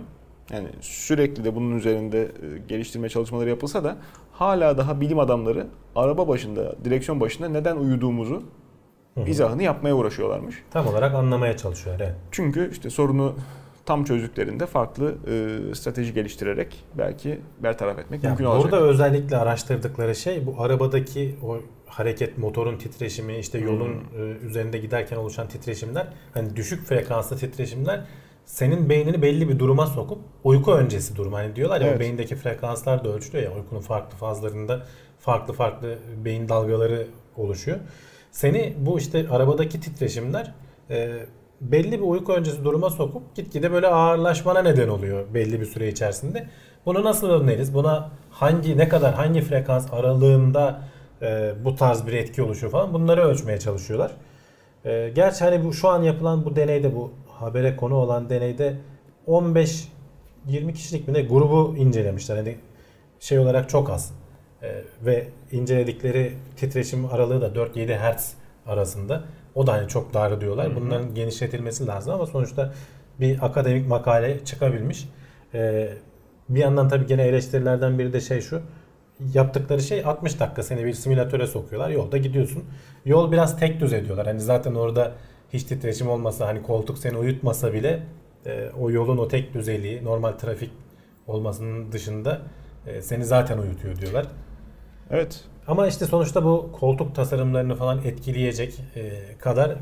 [0.52, 2.28] Yani sürekli de bunun üzerinde
[2.68, 3.96] geliştirme çalışmaları yapılsa da
[4.40, 8.42] hala daha bilim adamları araba başında, direksiyon başında neden uyuduğumuzu
[9.14, 9.28] Hı hı.
[9.30, 10.62] izahını yapmaya uğraşıyorlarmış.
[10.70, 11.96] Tam olarak anlamaya çalışıyor.
[12.00, 12.14] Evet.
[12.30, 13.34] Çünkü işte sorunu
[13.86, 15.14] tam çözdüklerinde farklı
[15.70, 18.82] e, strateji geliştirerek belki bertaraf etmek Ya mümkün burada olacak.
[18.82, 24.22] özellikle araştırdıkları şey bu arabadaki o hareket motorun titreşimi işte yolun Hmm.
[24.22, 28.04] e, üzerinde giderken oluşan titreşimler hani düşük frekanslı titreşimler
[28.44, 31.96] senin beynini belli bir duruma sokup uyku öncesi durum hani diyorlar ya Evet.
[31.96, 34.82] o beyindeki frekanslar da ölçülüyor ya uykunun farklı fazlarında
[35.18, 37.78] farklı farklı beyin dalgaları oluşuyor.
[38.32, 40.54] Seni bu işte arabadaki titreşimler
[40.90, 41.10] e,
[41.60, 46.48] belli bir uyku öncesi duruma sokup gitgide böyle ağırlaşmana neden oluyor belli bir süre içerisinde.
[46.86, 47.74] Bunu nasıl önleriz?
[47.74, 50.82] Buna hangi ne kadar hangi frekans aralığında
[51.22, 54.10] e, bu tarz bir etki oluşuyor falan bunları ölçmeye çalışıyorlar.
[54.84, 58.76] E, gerçi hani bu şu an yapılan bu deneyde bu habere konu olan deneyde
[59.26, 59.88] 15
[60.46, 62.36] 20 kişilik mi ne grubu incelemişler.
[62.36, 62.56] Hani
[63.20, 64.12] şey olarak çok az.
[64.62, 68.34] E, ve inceledikleri titreşim aralığı da 4-7 Hz
[68.66, 69.24] arasında.
[69.54, 70.76] O da hani çok dar diyorlar.
[70.76, 72.72] Bunların genişletilmesi lazım ama sonuçta
[73.20, 75.08] bir akademik makale çıkabilmiş.
[75.54, 75.88] E,
[76.48, 78.62] bir yandan tabii gene eleştirilerden biri de şey şu.
[79.34, 81.90] Yaptıkları şey 60 dakika seni bir simülatöre sokuyorlar.
[81.90, 82.64] Yolda gidiyorsun.
[83.04, 84.26] Yol biraz tek düz ediyorlar.
[84.26, 85.12] Hani zaten orada
[85.52, 88.02] hiç titreşim olmasa hani koltuk seni uyutmasa bile
[88.46, 90.70] e, o yolun o tek düzeliği normal trafik
[91.26, 92.40] olmasının dışında
[92.86, 94.26] e, seni zaten uyutuyor diyorlar.
[95.10, 95.44] Evet.
[95.66, 99.76] Ama işte sonuçta bu koltuk tasarımlarını falan etkileyecek e, kadar e,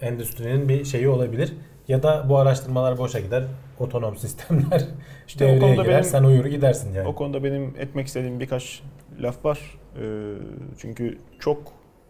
[0.00, 1.52] endüstrinin bir şeyi olabilir.
[1.88, 3.44] Ya da bu araştırmalar boşa gider.
[3.78, 4.84] Otonom sistemler
[5.28, 5.94] İşte o konuda girer.
[5.94, 7.08] benim- sen uyur gidersin yani.
[7.08, 8.82] O konuda benim etmek istediğim birkaç
[9.20, 9.78] laf var.
[10.02, 10.32] Ee,
[10.78, 11.58] çünkü çok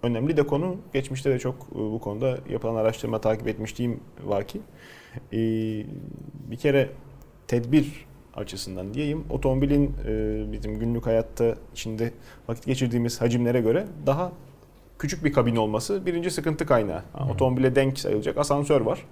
[0.07, 0.77] önemli de konu.
[0.93, 4.61] Geçmişte de çok e, bu konuda yapılan araştırma takip etmişliğim vaki.
[5.33, 5.39] Ee,
[6.51, 6.91] bir kere
[7.49, 12.13] tedbir açısından diyeyim otomobilin e, bizim günlük hayatta içinde
[12.49, 14.33] vakit geçirdiğimiz hacimlere göre daha
[14.99, 17.03] küçük bir kabin olması birinci sıkıntı kaynağı.
[17.13, 17.33] Hı.
[17.33, 19.03] Otomobile denk sayılacak asansör var.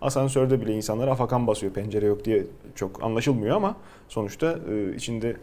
[0.00, 3.76] Asansörde bile insanlar afakan basıyor pencere yok diye çok anlaşılmıyor ama
[4.08, 5.36] sonuçta e, içinde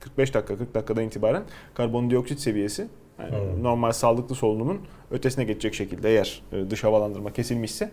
[0.00, 1.42] 45 dakika 40 dakikadan itibaren
[1.74, 4.78] karbondioksit seviyesi yani normal sağlıklı solunumun
[5.10, 7.90] ötesine geçecek şekilde eğer e, dış havalandırma kesilmişse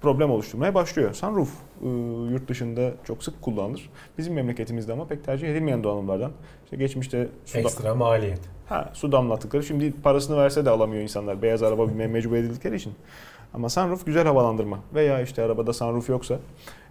[0.00, 1.14] problem oluşturmaya başlıyor.
[1.14, 1.48] Sunroof
[1.82, 1.88] e,
[2.32, 3.90] yurt dışında çok sık kullanılır.
[4.18, 6.32] Bizim memleketimizde ama pek tercih edilmeyen donanımlardan.
[6.64, 8.40] İşte geçmişte su, Ekstra maliyet.
[8.68, 11.42] ha, su damlattıkları şimdi parasını verse de alamıyor insanlar.
[11.42, 12.92] Beyaz araba binmeye mecbur edildikleri için.
[13.54, 14.78] Ama sunroof güzel havalandırma.
[14.94, 16.38] Veya işte arabada sunroof yoksa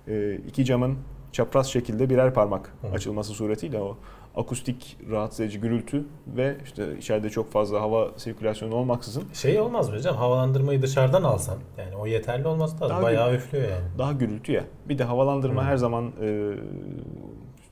[0.07, 0.97] e, iki camın
[1.31, 2.87] çapraz şekilde birer parmak Hı.
[2.87, 3.97] açılması suretiyle o
[4.35, 9.95] akustik rahatsız edici gürültü ve işte içeride çok fazla hava sirkülasyonu olmaksızın Şey olmaz mı
[9.95, 10.15] hocam?
[10.15, 11.57] Havalandırmayı dışarıdan alsan.
[11.77, 13.85] Yani o yeterli olmaz da Daha bayağı üflüyor yani.
[13.97, 14.63] daha gürültü ya.
[14.89, 15.65] Bir de havalandırma Hı.
[15.65, 16.51] her zaman e,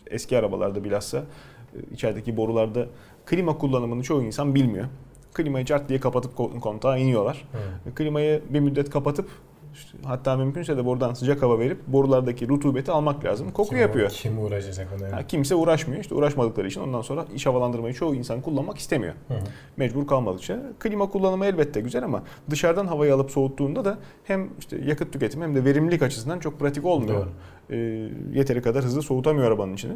[0.07, 2.85] eski arabalarda bilhassa e, içerideki borularda
[3.25, 4.85] klima kullanımını çoğu insan bilmiyor.
[5.33, 7.47] Klimayı cart diye kapatıp ko- kontağa iniyorlar.
[7.85, 7.93] Hı.
[7.95, 9.29] Klimayı bir müddet kapatıp
[9.73, 13.51] işte hatta mümkünse de buradan sıcak hava verip borulardaki rutubeti almak lazım.
[13.51, 14.09] Koku Kim- yapıyor.
[14.09, 15.17] Kim uğraşacak ona?
[15.17, 16.01] Ha, kimse uğraşmıyor.
[16.01, 19.13] İşte uğraşmadıkları için ondan sonra iç havalandırmayı çoğu insan kullanmak istemiyor.
[19.27, 19.37] Hı hı.
[19.77, 20.59] Mecbur kalmadıkça.
[20.79, 25.55] Klima kullanımı elbette güzel ama dışarıdan havayı alıp soğuttuğunda da hem işte yakıt tüketimi hem
[25.55, 27.21] de verimlilik açısından çok pratik olmuyor.
[27.21, 27.29] Doğru.
[27.71, 29.93] Ee, yeteri kadar hızlı soğutamıyor arabanın içini.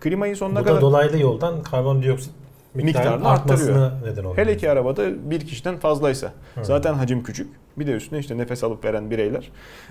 [0.00, 2.32] Klimayı sonuna Bu da kadar dolaylı yoldan karbondioksit
[2.74, 4.36] Miktarını artmasına neden oluyor.
[4.36, 6.32] hele ki arabada bir kişiden fazlaysa.
[6.54, 6.64] Hı.
[6.64, 7.48] Zaten hacim küçük.
[7.78, 9.50] Bir de üstüne işte nefes alıp veren bireyler.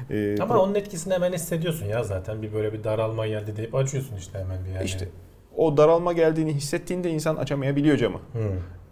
[0.10, 2.42] Ee, Ama onun etkisini hemen hissediyorsun ya zaten.
[2.42, 4.86] Bir böyle bir daralma geldi deyip açıyorsun işte hemen bir yani.
[4.86, 5.08] İşte
[5.58, 8.18] o daralma geldiğini hissettiğinde insan açamayabiliyor camı.
[8.34, 8.40] Hı.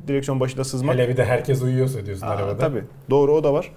[0.08, 0.96] Direksiyon başında sızmak.
[0.96, 2.58] Hele bir de herkes uyuyorsa diyorsun Aa, arabada.
[2.58, 2.84] Tabii.
[3.10, 3.72] Doğru o da var.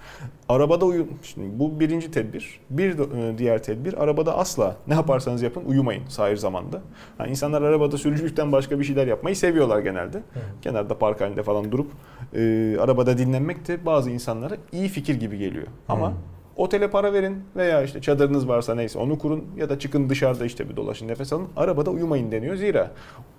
[0.49, 1.09] Arabada uyun.
[1.23, 2.59] Şimdi bu birinci tedbir.
[2.69, 6.81] Bir e, diğer tedbir arabada asla ne yaparsanız yapın uyumayın sahir zamanda.
[7.19, 10.17] Yani insanlar arabada sürücülükten başka bir şeyler yapmayı seviyorlar genelde.
[10.17, 10.39] Hı.
[10.61, 11.91] Kenarda park halinde falan durup
[12.35, 15.67] e, arabada dinlenmek de bazı insanlara iyi fikir gibi geliyor.
[15.87, 16.13] Ama Hı.
[16.59, 20.69] Otele para verin veya işte çadırınız varsa neyse onu kurun ya da çıkın dışarıda işte
[20.69, 21.47] bir dolaşın nefes alın.
[21.57, 22.91] Arabada uyumayın deniyor zira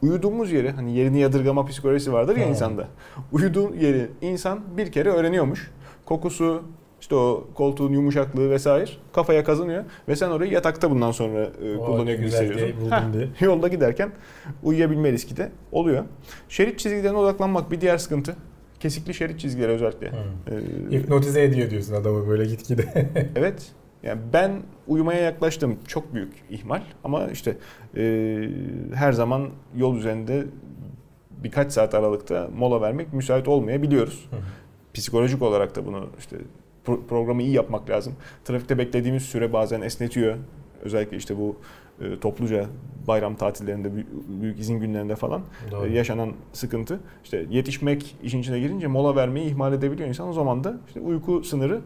[0.02, 2.50] uyuduğumuz yeri hani yerini yadırgama psikolojisi vardır ya Hı.
[2.50, 2.88] insanda.
[3.32, 5.70] Uyuduğun yeri insan bir kere öğreniyormuş.
[6.04, 6.62] Kokusu,
[7.00, 12.18] işte o koltuğun yumuşaklığı vesaire kafaya kazanıyor ve sen orayı yatakta bundan sonra e, kullanıyor
[12.18, 12.66] gibi hissediyorsun.
[13.40, 14.10] Yolda giderken
[14.62, 16.04] uyuyabilme riski de oluyor.
[16.48, 18.36] Şerit çizgilerine odaklanmak bir diğer sıkıntı.
[18.80, 20.08] Kesikli şerit çizgileri özellikle.
[20.10, 20.14] Hı.
[20.92, 23.10] Ee, Hipnotize ediyor diyorsun adamı böyle gitgide.
[23.36, 23.72] Evet.
[24.02, 27.56] Yani ben uyumaya yaklaştım çok büyük ihmal ama işte
[27.96, 28.48] e,
[28.94, 30.44] her zaman yol üzerinde
[31.44, 34.28] birkaç saat aralıkta mola vermek müsait olmayabiliyoruz.
[34.30, 34.36] Hı.
[34.94, 36.36] Psikolojik olarak da bunu işte
[36.86, 38.12] pro- programı iyi yapmak lazım.
[38.44, 40.36] Trafikte beklediğimiz süre bazen esnetiyor.
[40.82, 41.56] Özellikle işte bu
[42.00, 42.66] e, topluca
[43.08, 43.88] bayram tatillerinde,
[44.40, 45.86] büyük- izin günlerinde falan Doğru.
[45.86, 47.00] e, yaşanan sıkıntı.
[47.24, 50.28] İşte yetişmek işin içine girince mola vermeyi ihmal edebiliyor insan.
[50.28, 51.80] O zaman da işte uyku sınırı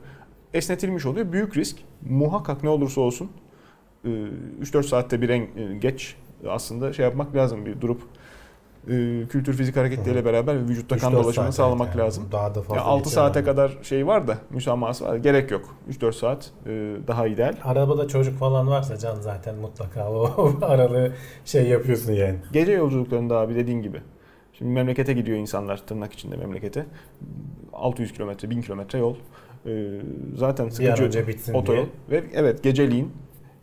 [0.54, 1.32] esnetilmiş oluyor.
[1.32, 1.76] Büyük risk.
[2.10, 3.30] Muhakkak ne olursa olsun
[4.04, 4.08] e,
[4.62, 6.16] 3-4 saatte bir en e, geç
[6.48, 7.66] aslında şey yapmak lazım.
[7.66, 8.02] Bir durup
[8.88, 11.98] e, kültür fizik hareketleriyle beraber vücutta kan 3-4 dolaşımını sağlamak yani.
[12.00, 12.24] lazım.
[12.32, 13.14] Daha da fazla Ya 6 geçemem.
[13.26, 15.16] saate kadar şey var da müsamahası var.
[15.16, 15.76] Gerek yok.
[15.90, 16.70] 3-4 saat e,
[17.08, 17.54] daha ideal.
[17.64, 21.12] Arabada çocuk falan varsa can zaten mutlaka o aralığı
[21.44, 22.38] şey yapıyorsun yani.
[22.52, 24.00] Gece yolculuklarında abi dediğin gibi.
[24.52, 26.86] Şimdi memlekete gidiyor insanlar tırnak içinde memlekete.
[27.72, 29.14] 600 kilometre, 1000 kilometre yol.
[29.66, 30.00] Ee,
[30.36, 31.86] zaten Bir an sıkıcı önce bitsin otoyol.
[32.10, 32.20] diye.
[32.22, 33.12] Ve evet geceliğin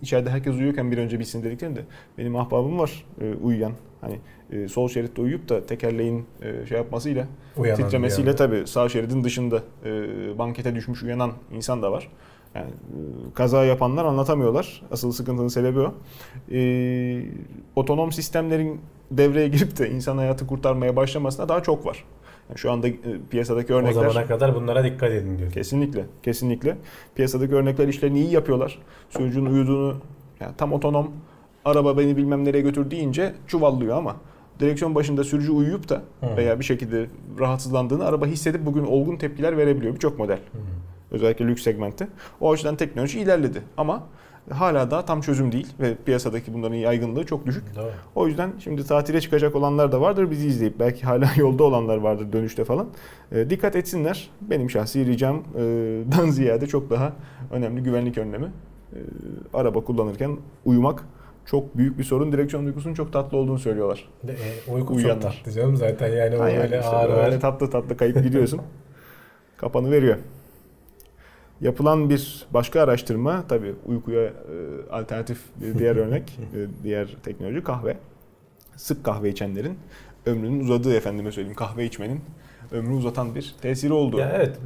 [0.01, 1.81] içeride herkes uyuyorken bir önce bitsin dediklerinde
[2.17, 3.73] benim ahbabım var e, uyuyan.
[4.01, 4.19] Hani
[4.51, 8.35] e, sol şeritte uyuyup da tekerleğin e, şey yapmasıyla Uyanan titremesiyle anda.
[8.35, 9.89] tabii sağ şeridin dışında e,
[10.39, 12.11] bankete düşmüş uyanan insan da var.
[12.55, 12.99] Yani e,
[13.33, 14.81] kaza yapanlar anlatamıyorlar.
[14.91, 15.93] Asıl sıkıntının sebebi o.
[16.51, 16.61] E,
[17.75, 22.05] otonom sistemlerin devreye girip de insan hayatı kurtarmaya başlamasına daha çok var.
[22.51, 22.95] Yani şu anda e,
[23.29, 25.51] piyasadaki O örnekler zamana kadar bunlara dikkat edin diyor.
[25.51, 26.77] kesinlikle kesinlikle
[27.15, 28.79] piyasadaki örnekler işlerini iyi yapıyorlar.
[29.09, 29.97] Sürücünün uyuduğunu
[30.39, 31.11] yani tam otonom
[31.65, 34.15] araba beni bilmem nereye götür deyince çuvallıyor ama
[34.59, 36.01] direksiyon başında sürücü uyuyup da
[36.37, 37.05] veya bir şekilde
[37.39, 40.37] rahatsızlandığını araba hissedip bugün olgun tepkiler verebiliyor birçok model.
[40.37, 40.57] Hı.
[41.11, 42.07] Özellikle lüks segmentte.
[42.41, 44.03] O açıdan teknoloji ilerledi ama
[44.49, 47.75] hala daha tam çözüm değil ve piyasadaki bunların yaygınlığı çok düşük.
[47.75, 47.91] Doğru.
[48.15, 52.33] O yüzden şimdi tatile çıkacak olanlar da vardır bizi izleyip belki hala yolda olanlar vardır
[52.33, 52.87] dönüşte falan.
[53.31, 54.29] E, dikkat etsinler.
[54.41, 57.13] Benim şahsi ricamdan ziyade çok daha
[57.51, 58.45] önemli güvenlik önlemi.
[58.93, 58.97] E,
[59.53, 61.03] araba kullanırken uyumak
[61.45, 62.31] çok büyük bir sorun.
[62.31, 64.09] Direksiyon uykusunun çok tatlı olduğunu söylüyorlar.
[64.27, 65.21] E, uyku Uyuyanlar.
[65.21, 67.39] çok tatlı canım zaten yani yani böyle işte ağır böyle ağır.
[67.39, 68.61] tatlı tatlı kayıp gidiyorsun.
[69.57, 70.17] Kapanı veriyor.
[71.61, 74.31] Yapılan bir başka araştırma tabii uykuya e,
[74.91, 77.97] alternatif bir diğer örnek, e, diğer teknoloji kahve.
[78.75, 79.77] Sık kahve içenlerin
[80.25, 82.21] ömrünün uzadığı efendime söyleyeyim kahve içmenin
[82.71, 84.19] ömrü uzatan bir tesiri oldu.
[84.19, 84.57] Ya evet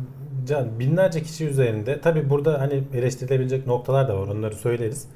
[0.47, 5.07] can binlerce kişi üzerinde tabi burada hani eleştirilebilecek noktalar da var onları söyleriz.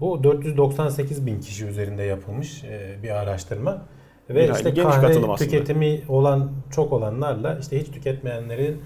[0.00, 3.82] Bu 498 bin kişi üzerinde yapılmış e, bir araştırma.
[4.30, 8.80] Ve hayli işte kahve tüketimi olan çok olanlarla işte hiç tüketmeyenlerin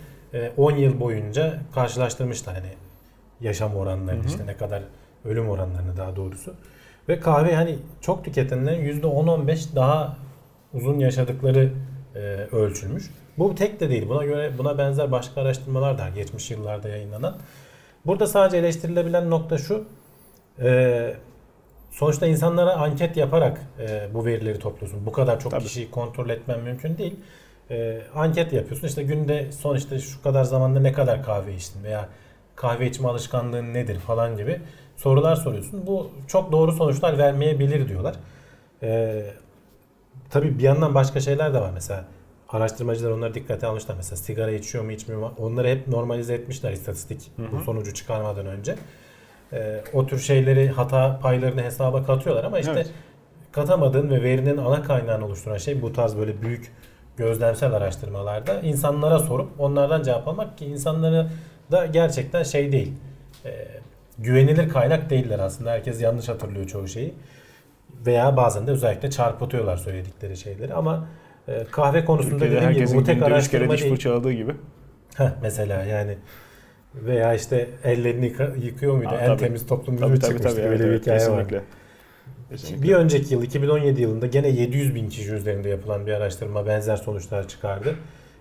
[0.57, 2.73] 10 yıl boyunca karşılaştırmışlar hani
[3.41, 4.29] yaşam oranlarını Hı hı.
[4.29, 4.83] işte ne kadar
[5.25, 6.55] ölüm oranlarını daha doğrusu.
[7.09, 10.17] Ve kahve hani çok tüketenlerin %10-15 daha
[10.75, 11.71] uzun yaşadıkları
[12.15, 12.19] e,
[12.53, 13.11] ölçülmüş.
[13.39, 14.09] Bu tek de değil.
[14.09, 17.37] Buna göre buna benzer başka araştırmalar da geçmiş yıllarda yayınlanan.
[18.07, 19.85] Burada sadece eleştirilebilen nokta şu.
[20.61, 21.15] e,
[21.91, 25.07] sonuçta insanlara anket yaparak e, bu verileri topluyorsun.
[25.07, 25.65] Bu kadar çok Tabii.
[25.65, 27.17] kişiyi kontrol etmen mümkün değil.
[27.71, 28.87] E, anket yapıyorsun.
[28.89, 32.09] İşte günde sonuçta şu kadar zamanda ne kadar kahve içtin veya
[32.57, 34.61] kahve içme alışkanlığın nedir falan gibi
[34.97, 35.87] sorular soruyorsun.
[35.87, 38.15] Bu çok doğru sonuçlar vermeyebilir diyorlar.
[38.83, 39.23] E,
[40.31, 41.71] tabii bir yandan başka şeyler de var.
[41.75, 42.05] Mesela
[42.49, 43.95] araştırmacılar onları dikkate almışlar.
[43.97, 45.33] Mesela sigara içiyor mu içmiyor mu?
[45.39, 47.47] Onları hep normalize etmişler istatistik Hı hı.
[47.53, 48.75] bu sonucu çıkarmadan önce.
[49.53, 52.91] Ee, o tür şeyleri hata paylarını hesaba katıyorlar ama işte Evet.
[53.53, 56.73] katamadığın ve verinin ana kaynağını oluşturan şey bu tarz böyle büyük
[57.17, 61.27] gözlemsel araştırmalarda insanlara sorup onlardan cevap almak ki insanları
[61.73, 62.93] da gerçekten şey değil.
[63.45, 63.67] e,
[64.19, 65.71] güvenilir kaynak değiller aslında.
[65.71, 67.15] Herkes yanlış hatırlıyor çoğu şeyi.
[68.07, 71.09] Veya bazen de özellikle çarpıtıyorlar söyledikleri şeyleri ama
[71.49, 73.93] e, kahve konusunda Türkiye'de dediğim gibi bu tek üç kere araştırma diş değil.
[73.95, 74.53] fırçaladığı gibi.
[75.17, 76.19] Heh, mesela yani
[76.95, 78.33] veya işte ellerini
[78.65, 79.09] yıkıyor muydu?
[79.09, 79.39] Aa, en tabii.
[79.39, 80.57] temiz toplum Tabii tabii çıkmıştı.
[80.57, 80.71] tabii.
[80.71, 81.47] Böyle Evet, bir hikaye var.
[82.51, 82.83] Kesinlikle.
[82.89, 87.49] Bir önceki yıl 2017 yılında gene 700 bin kişi üzerinde yapılan bir araştırma benzer sonuçlar
[87.49, 87.95] çıkardı.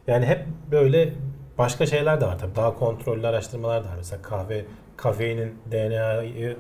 [0.08, 1.14] Yani hep böyle
[1.58, 2.56] başka şeyler de var tabii.
[2.56, 3.94] Daha kontrollü araştırmalar da var.
[3.98, 4.66] Mesela kahve,
[4.98, 6.58] kafeinin DNA'yı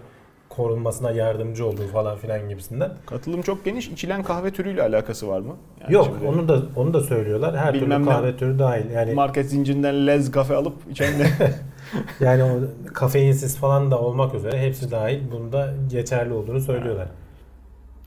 [0.49, 2.91] korunmasına yardımcı olduğu falan filan gibisinden.
[3.05, 3.88] Katılım çok geniş.
[3.88, 5.55] İçilen kahve türüyle alakası var mı?
[5.81, 7.58] Yani Yok şimdi onu da onu da söylüyorlar.
[7.58, 8.89] Her Bilmem türlü ne- kahve türü dahil.
[8.89, 11.27] Yani Market zincirinden lez kafe alıp içen de
[12.19, 12.49] yani o
[12.93, 17.08] kafeinsiz falan da olmak üzere hepsi dahil bunda geçerli olduğunu söylüyorlar.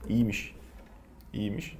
[0.09, 0.55] İyiymiş.
[1.33, 1.77] İyiymiş.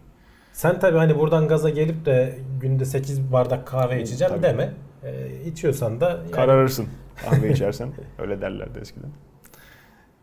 [0.54, 4.44] Sen tabii hani buradan gaza gelip de günde 8 bardak kahve içeceğim Tabii.
[4.44, 4.74] deme.
[5.04, 6.88] Ee, içiyorsan da yani Kararırsın
[7.26, 7.90] kahve içersen.
[8.20, 9.10] Öyle derlerdi eskiden.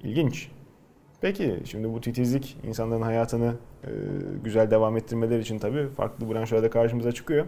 [0.03, 0.49] İlginç.
[1.21, 3.90] Peki şimdi bu titizlik insanların hayatını e,
[4.45, 7.47] güzel devam ettirmeleri için tabii farklı branşlarda karşımıza çıkıyor.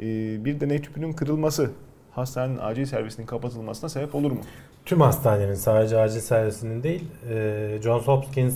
[0.00, 0.04] E,
[0.44, 1.70] bir deney tüpünün kırılması
[2.10, 4.40] hastanenin acil servisinin kapatılmasına sebep olur mu?
[4.84, 8.54] tüm hastanenin sadece acil servisinin değil e, Johns Hopkins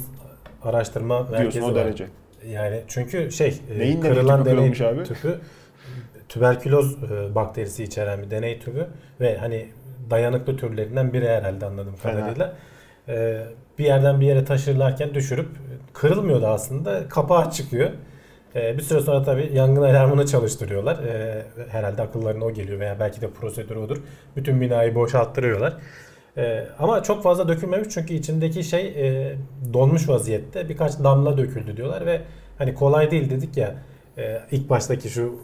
[0.64, 1.74] araştırma merkezi o var.
[1.74, 2.06] derece.
[2.48, 5.14] Yani çünkü şey e, Neyin kırılan tüpü deney kırılmış abi?
[5.14, 5.38] tüpü
[6.28, 8.86] tüberküloz e, bakterisi içeren bir deney tüpü
[9.20, 9.68] ve hani
[10.10, 12.20] dayanıklı türlerinden biri herhalde anladığım Fena.
[12.20, 12.54] kadarıyla.
[13.08, 13.44] E,
[13.78, 15.48] bir yerden bir yere taşırlarken düşürüp
[15.92, 17.08] kırılmıyordu aslında.
[17.08, 17.90] Kapağı çıkıyor.
[18.54, 20.98] E, bir süre sonra tabii yangın alarmını çalıştırıyorlar.
[21.68, 23.96] Herhalde akıllarına o geliyor veya belki de prosedür odur.
[24.36, 25.74] Bütün binayı boşalttırıyorlar.
[26.36, 29.36] E, ama çok fazla dökülmemiş çünkü içindeki şey e,
[29.72, 30.68] donmuş vaziyette.
[30.68, 32.20] Birkaç damla döküldü diyorlar ve
[32.58, 33.74] hani kolay değil dedik ya
[34.18, 35.34] e, ilk baştaki şu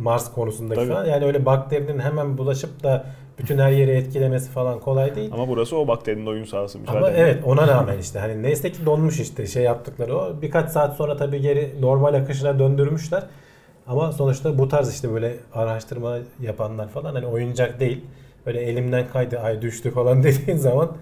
[0.00, 0.92] Mars konusundaki Tabii.
[0.92, 1.04] falan.
[1.04, 3.04] Yani öyle bakterinin hemen bulaşıp da
[3.38, 5.30] bütün her yeri etkilemesi falan kolay değil.
[5.32, 6.78] Ama burası o bakterinin oyun sahası.
[6.78, 7.20] Ama müsaadenle.
[7.20, 10.42] evet ona rağmen işte hani neyse ki donmuş işte şey yaptıkları o.
[10.42, 13.22] Birkaç saat sonra tabii geri normal akışına döndürmüşler.
[13.86, 18.04] Ama sonuçta bu tarz işte böyle araştırma yapanlar falan hani oyuncak değil.
[18.46, 20.92] Böyle elimden kaydı ay düştü falan dediğin zaman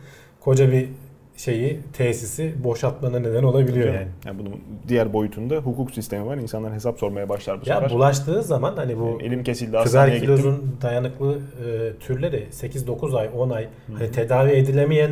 [0.41, 0.89] koca bir
[1.37, 4.09] şeyi tesisi boşaltmana neden olabiliyor yani.
[4.27, 6.37] Yani bunun diğer boyutunda hukuk sistemi var.
[6.37, 7.91] İnsanlar hesap sormaya başlar bu Ya sefer.
[7.91, 10.77] bulaştığı zaman hani bu Benim elim kesildi hastaneye gittim.
[10.83, 15.11] dayanıklı e, türleri 8-9 ay 10 ay hani tedavi edilemeyen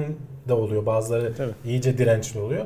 [0.49, 0.87] de oluyor.
[0.87, 1.53] Bazıları Tabii.
[1.65, 2.65] iyice dirençli oluyor.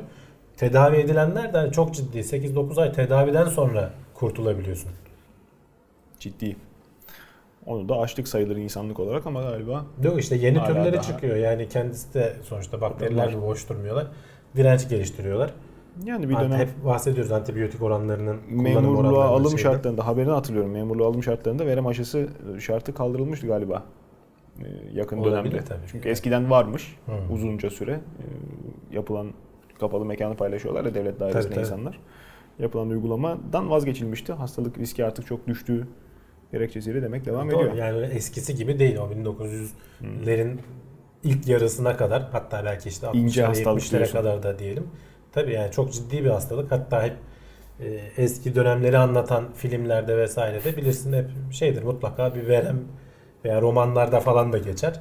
[0.57, 4.91] Tedavi edilenler de hani çok ciddi 8-9 ay tedaviden sonra kurtulabiliyorsun.
[6.19, 6.55] Ciddi.
[7.65, 11.35] Onu da açlık sayılır insanlık olarak ama galiba Yok işte yeni türleri daha- çıkıyor.
[11.35, 14.07] Yani kendisi de sonuçta bakteriler gibi boş durmuyorlar.
[14.55, 15.53] Direnç geliştiriyorlar.
[16.05, 19.61] yani bir dönem hep bahsediyoruz antibiyotik oranlarının memurluğa alım şeyde.
[19.61, 20.71] şartlarında haberini hatırlıyorum.
[20.71, 22.27] Memurluğa alım şartlarında verem aşısı
[22.59, 23.83] şartı kaldırılmıştı galiba.
[24.59, 25.65] e, yakın Olabilir dönemde.
[25.65, 25.79] tabii.
[25.91, 27.33] Çünkü eskiden varmış Hı.
[27.33, 28.25] uzunca süre e,
[28.95, 29.27] yapılan
[29.79, 31.65] kapalı mekanı paylaşıyorlar ya devlet dairesinde Tabii, tabii.
[31.65, 31.99] insanlar.
[32.59, 34.33] Yapılan uygulamadan vazgeçilmişti.
[34.33, 35.87] Hastalık riski artık çok düştüğü
[36.57, 37.59] gerekçesiyle demek devam Doğru.
[37.69, 37.75] ediyor.
[37.75, 38.97] Yani eskisi gibi değil.
[38.97, 40.57] O 1900'lerin
[41.23, 44.13] ilk yarısına kadar hatta belki işte İnce 60'lara hastalık 70'lere diyorsun.
[44.17, 44.87] kadar da diyelim.
[45.31, 46.71] Tabii yani çok ciddi bir hastalık.
[46.71, 47.13] Hatta hep
[47.79, 47.85] e,
[48.17, 52.79] eski dönemleri anlatan filmlerde vesairede bilirsin hep şeydir mutlaka bir verem
[53.45, 54.99] veya romanlarda falan da geçer.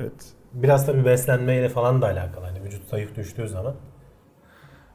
[0.00, 0.32] Evet.
[0.52, 2.44] Biraz tabii beslenmeyle falan da alakalı.
[2.44, 3.74] Hani vücut zayıf düştüğü zaman.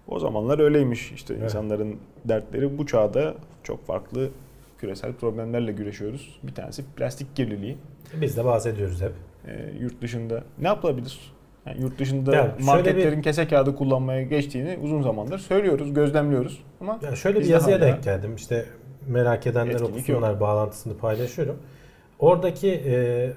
[0.07, 1.11] O zamanlar öyleymiş.
[1.11, 1.43] İşte Evet.
[1.43, 4.29] insanların dertleri bu çağda çok farklı
[4.79, 6.39] küresel problemlerle güreşiyoruz.
[6.43, 7.77] Bir tanesi plastik kirliliği.
[8.21, 9.11] Biz de bahsediyoruz hep.
[9.47, 11.19] Ee, yurt dışında ne yapılabilir?
[11.65, 16.63] Yani yurt dışında Ya marketlerin kese kağıdı kullanmaya geçtiğini uzun zamandır söylüyoruz, gözlemliyoruz.
[16.81, 18.35] Ama Ya şöyle bir yazıya denk geldim.
[18.35, 18.65] İşte
[19.07, 21.57] merak edenler okusunlar bağlantısını paylaşıyorum.
[22.19, 23.29] Oradaki e,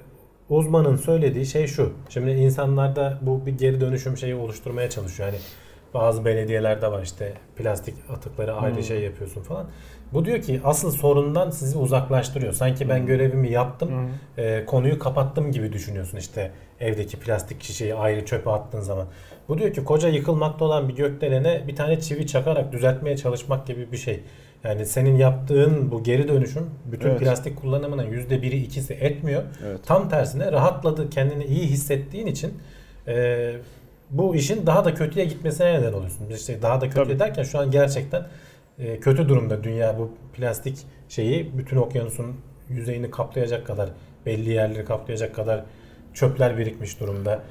[0.48, 1.92] uzmanın söylediği şey şu.
[2.08, 5.28] Şimdi insanlarda bu bir geri dönüşüm şeyi oluşturmaya çalışıyor.
[5.28, 5.38] Hani
[5.94, 8.82] bazı belediyelerde var işte plastik atıkları ayrı Hmm.
[8.82, 9.66] şey yapıyorsun falan.
[10.12, 12.52] Bu diyor ki asıl sorundan sizi uzaklaştırıyor.
[12.52, 13.06] Sanki ben Hmm.
[13.06, 14.40] görevimi yaptım, Hı.
[14.42, 16.50] e, konuyu kapattım gibi düşünüyorsun işte
[16.80, 19.06] evdeki plastik şişeyi ayrı çöpe attığın zaman.
[19.48, 23.92] Bu diyor ki koca yıkılmakta olan bir gökdelene bir tane çivi çakarak düzeltmeye çalışmak gibi
[23.92, 24.20] bir şey.
[24.64, 27.20] Yani senin yaptığın bu geri dönüşüm bütün Evet.
[27.20, 29.42] plastik kullanımının yüzde biri ikisi etmiyor.
[29.66, 29.78] evet.
[29.86, 32.54] Tam tersine rahatladı kendini iyi hissettiğin için
[33.08, 33.52] e,
[34.12, 36.30] bu işin daha da kötüye gitmesine neden oluyorsun.
[36.30, 37.18] İşte daha da kötü Tabii.
[37.18, 38.26] derken şu an gerçekten
[38.78, 42.36] e, kötü durumda dünya bu plastik şeyi bütün okyanusun
[42.68, 43.90] yüzeyini kaplayacak kadar
[44.26, 45.64] belli yerleri kaplayacak kadar
[46.14, 47.42] çöpler birikmiş durumda.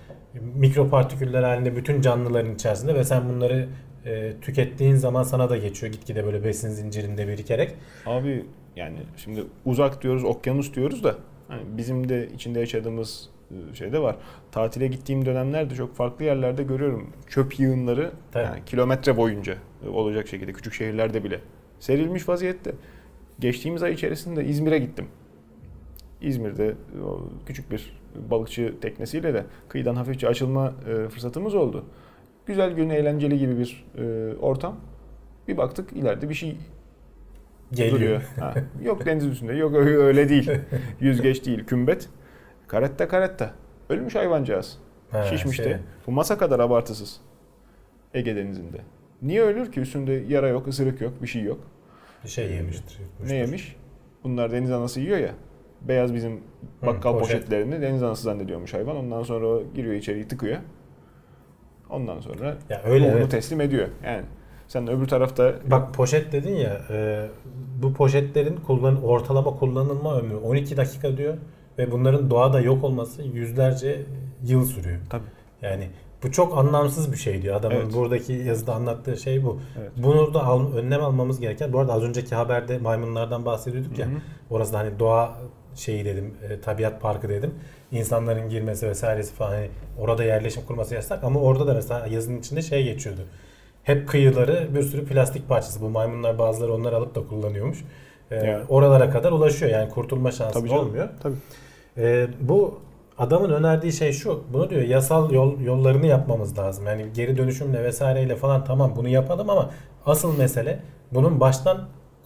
[0.55, 3.67] Mikropartiküller halinde bütün canlıların içerisinde ve sen bunları
[4.05, 7.75] e, tükettiğin zaman sana da geçiyor gitgide böyle besin zincirinde birikerek.
[8.05, 8.45] Abi
[8.75, 11.15] yani şimdi uzak diyoruz, okyanus diyoruz da
[11.47, 13.29] hani bizim de içinde yaşadığımız
[13.71, 14.15] e, şey de var.
[14.51, 18.43] Tatile gittiğim dönemlerde çok farklı yerlerde görüyorum çöp yığınları Tabii.
[18.43, 21.39] yani kilometre boyunca e, olacak şekilde küçük şehirlerde bile
[21.79, 22.71] serilmiş vaziyette.
[23.39, 25.05] Geçtiğimiz ay içerisinde İzmir'e gittim.
[26.21, 31.85] İzmir'de o küçük bir balıkçı teknesiyle de kıyıdan hafifçe açılma e, fırsatımız oldu.
[32.45, 34.75] Güzel gün, eğlenceli gibi bir e, ortam.
[35.47, 36.57] Bir baktık ileride bir şey
[37.71, 37.95] Geliyor.
[37.95, 38.21] duruyor.
[38.39, 40.51] Ha, yok deniz üstünde, yok öyle değil.
[40.99, 42.09] Yüzgeç değil, kümbet.
[42.71, 43.51] Karetta karetta.
[43.89, 44.77] Ölmüş hayvancağız.
[45.11, 45.63] Ha, Şişmişti.
[45.63, 45.75] şey,
[46.07, 47.21] Bu masa kadar abartısız.
[48.13, 48.77] Ege denizinde.
[49.21, 49.79] Niye ölür ki?
[49.79, 51.59] Üstünde yara yok, ısırık yok, bir şey yok.
[52.23, 52.99] bir şey yemiştir.
[52.99, 53.35] yutmuştur.
[53.35, 53.75] Ne yemiş?
[54.23, 55.31] Bunlar deniz anası yiyor ya.
[55.81, 56.39] Beyaz bizim
[56.85, 57.35] bakkal poşet.
[57.37, 58.95] poşetlerini deniz anası zannediyormuş hayvan.
[58.95, 60.57] Ondan sonra o giriyor içeriye tıkıyor.
[61.89, 63.31] Ondan sonra Ya öyle ruhunu evet.
[63.31, 63.87] teslim ediyor.
[64.05, 64.23] Yani
[64.67, 67.27] sen öbür tarafta Bak poşet dedin ya e,
[67.81, 71.37] bu poşetlerin kullan ortalama kullanılma ömrü 12 dakika diyor
[71.77, 74.05] ve bunların doğada yok olması yüzlerce
[74.43, 74.99] yıl sürüyor.
[75.09, 75.23] Tabii.
[75.61, 75.87] Yani
[76.23, 77.55] bu çok anlamsız bir şey diyor.
[77.55, 77.93] Adamın Evet.
[77.93, 79.59] buradaki yazıda anlattığı şey bu.
[79.79, 79.91] Evet.
[79.97, 81.73] Bunu da al, önlem almamız gereken.
[81.73, 84.05] Bu arada az önceki haberde maymunlardan bahsediyorduk ya.
[84.05, 84.15] Hı hı.
[84.49, 85.37] Orası da hani doğa
[85.75, 87.53] şeyi dedim, e, tabiat parkı dedim.
[87.91, 92.61] İnsanların girmesi vesairesi falan hani orada yerleşim kurması yasak ama orada da mesela yazının içinde
[92.61, 93.21] şey geçiyordu.
[93.83, 95.81] Hep kıyıları bir sürü plastik parçası.
[95.81, 97.85] Bu maymunlar bazıları onları alıp da kullanıyormuş.
[98.31, 98.65] E, Evet.
[98.69, 100.85] Oralara kadar ulaşıyor yani kurtulma şansı Tabii canım.
[100.85, 101.09] olmuyor.
[101.23, 101.35] Tabii.
[101.97, 102.79] E, bu
[103.17, 104.43] adamın önerdiği şey şu.
[104.53, 106.85] Bunu diyor yasal yol yollarını yapmamız lazım.
[106.85, 109.69] Yani geri dönüşümle vesaireyle falan tamam bunu yapalım ama
[110.05, 110.79] asıl mesele
[111.11, 111.77] bunun baştan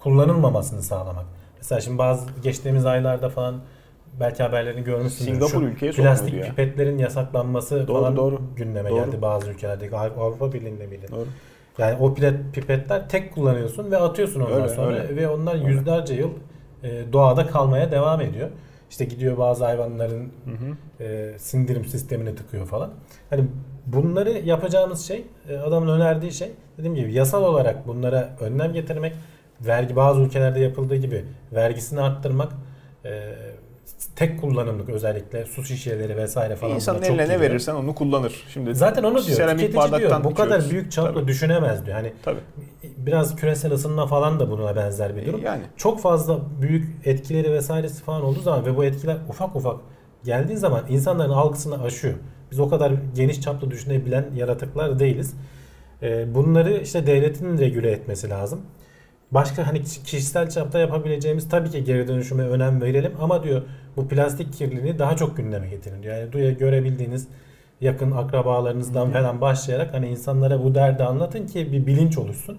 [0.03, 1.25] kullanılmamasını sağlamak.
[1.57, 3.55] Mesela şimdi bazı geçtiğimiz aylarda falan
[4.19, 5.31] belki haberlerini görmüşsünüz.
[5.31, 6.41] Singapur Şu ülkeye plastik ya.
[6.45, 8.41] pipetlerin yasaklanması Doğru, falan doğru.
[8.55, 9.05] gündeme Doğru.
[9.05, 9.89] geldi bazı ülkelerde.
[9.97, 11.07] Av- Avrupa Birliği'nde miydi?
[11.11, 11.27] Doğru.
[11.77, 15.15] Yani o pipet, pipetler tek kullanıyorsun ve atıyorsun ondan Öyle, sonra öyle.
[15.15, 15.67] ve onlar Öyle.
[15.67, 16.29] yüzlerce yıl
[16.83, 18.49] e, doğada kalmaya devam ediyor.
[18.89, 21.03] İşte gidiyor bazı hayvanların Hı hı.
[21.03, 22.91] e, sindirim sistemine tıkıyor falan.
[23.29, 23.45] Hani
[23.85, 29.13] bunları yapacağımız şey e, adamın önerdiği şey dediğim gibi yasal olarak bunlara önlem getirmek
[29.61, 32.51] vergi bazı ülkelerde yapıldığı gibi vergisini arttırmak
[33.05, 33.33] e,
[34.15, 38.43] tek kullanımlık özellikle su şişeleri vesaire falan İnsanın eline ne verirsen onu kullanır.
[38.49, 39.37] Şimdi Zaten onu diyor.
[39.37, 40.23] Seramik bardaktan diyor.
[40.23, 40.71] Bu kadar içiyoruz.
[40.71, 41.27] büyük çaplı Tabii.
[41.27, 41.95] düşünemez diyor.
[41.97, 42.39] Hani Tabii.
[42.97, 45.41] biraz küresel ısınma falan da buna benzer bir durum.
[45.43, 49.79] Yani Çok fazla büyük etkileri vesairesi falan olduğu zaman ve bu etkiler ufak ufak
[50.23, 52.15] geldiği zaman insanların algısını aşıyor.
[52.51, 55.33] Biz o kadar geniş çaplı düşünebilen yaratıklar değiliz.
[56.03, 58.61] Ee, bunları işte devletin regüle etmesi lazım.
[59.35, 63.61] Başka hani kişisel çapta yapabileceğimiz tabii ki geri dönüşüme önem verelim ama diyor
[63.97, 66.17] bu plastik kirliliğini daha çok gündeme getirin diyor.
[66.17, 67.27] Yani duya görebildiğiniz
[67.81, 72.57] yakın akrabalarınızdan falan başlayarak hani insanlara bu derdi anlatın ki bir bilinç oluşsun.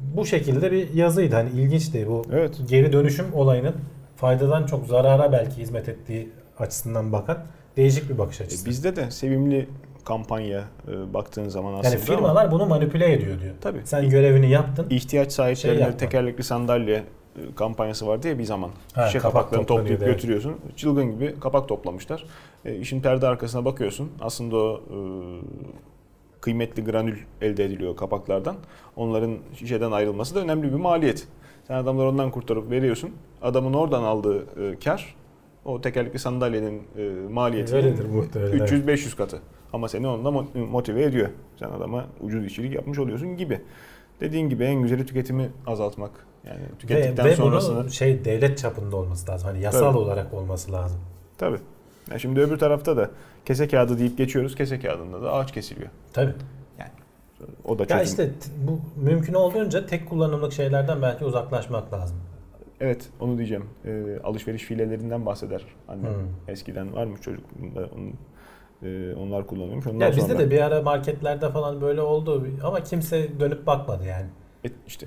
[0.00, 1.34] Bu şekilde bir yazıydı.
[1.34, 2.60] Hani ilginçti bu Evet.
[2.68, 3.74] geri dönüşüm olayının
[4.16, 7.38] faydadan çok zarara belki hizmet ettiği açısından bakan
[7.76, 8.66] değişik bir bakış E, açısı.
[8.66, 9.68] bizde de sevimli
[10.04, 13.54] kampanya e, baktığın zaman aslında yani firmalar bunu manipüle ediyor diyor.
[13.60, 13.80] Tabii.
[13.84, 14.82] Sen görevini yaptın.
[14.82, 18.70] ama ihtiyaç sahiplerine Şey tekerlekli sandalye e, kampanyası vardı ya bir zaman.
[18.94, 20.14] Ha, Şişe kapak kapaklarını toplayıp evet.
[20.14, 20.56] götürüyorsun.
[20.76, 22.24] Çılgın gibi kapak toplamışlar.
[22.64, 24.12] E, işin perde arkasına bakıyorsun.
[24.20, 24.98] Aslında o e,
[26.40, 28.56] kıymetli granül elde ediliyor kapaklardan.
[28.96, 31.26] Onların şişeden ayrılması da önemli bir maliyet.
[31.68, 33.10] Sen adamları ondan kurtarıp veriyorsun.
[33.42, 35.14] Adamın oradan aldığı e, kar
[35.64, 37.02] o tekerlekli sandalyenin e,
[38.36, 38.72] evet.
[38.72, 39.38] 300-500 katı.
[39.72, 41.28] Ama seni onunla mo- motive ediyor.
[41.58, 43.60] Sen adama ucuz işçilik yapmış oluyorsun gibi.
[44.20, 46.10] Dediğin gibi en güzeli tüketimi azaltmak.
[46.46, 49.48] Yani Ve, tükettikten ve sonrasını bunu şey devlet çapında olması lazım.
[49.48, 49.98] Hani yasal Tabii.
[49.98, 51.00] olarak olması lazım.
[51.38, 51.58] tabii.
[52.10, 53.10] Ya şimdi öbür tarafta da
[53.44, 54.54] kese kağıdı deyip geçiyoruz.
[54.54, 55.88] Kese kağıdında da ağaç kesiliyor.
[56.12, 56.32] Tabii.
[57.64, 57.96] O da çözüm.
[57.98, 58.30] Ya işte
[58.68, 62.16] bu mümkün olduğunca tek kullanımlık şeylerden belki uzaklaşmak lazım.
[62.80, 63.64] Evet onu diyeceğim.
[63.84, 66.04] Ee, alışveriş filelerinden bahseder annem.
[66.14, 66.20] Hmm.
[66.48, 68.14] Eskiden varmış çocukluğunda onun,
[68.82, 69.86] e, onlar kullanıyormuş.
[69.86, 74.04] Ondan Ya bizde sonra de bir ara marketlerde falan böyle oldu ama kimse dönüp bakmadı
[74.06, 74.26] yani.
[74.64, 75.06] Et- işte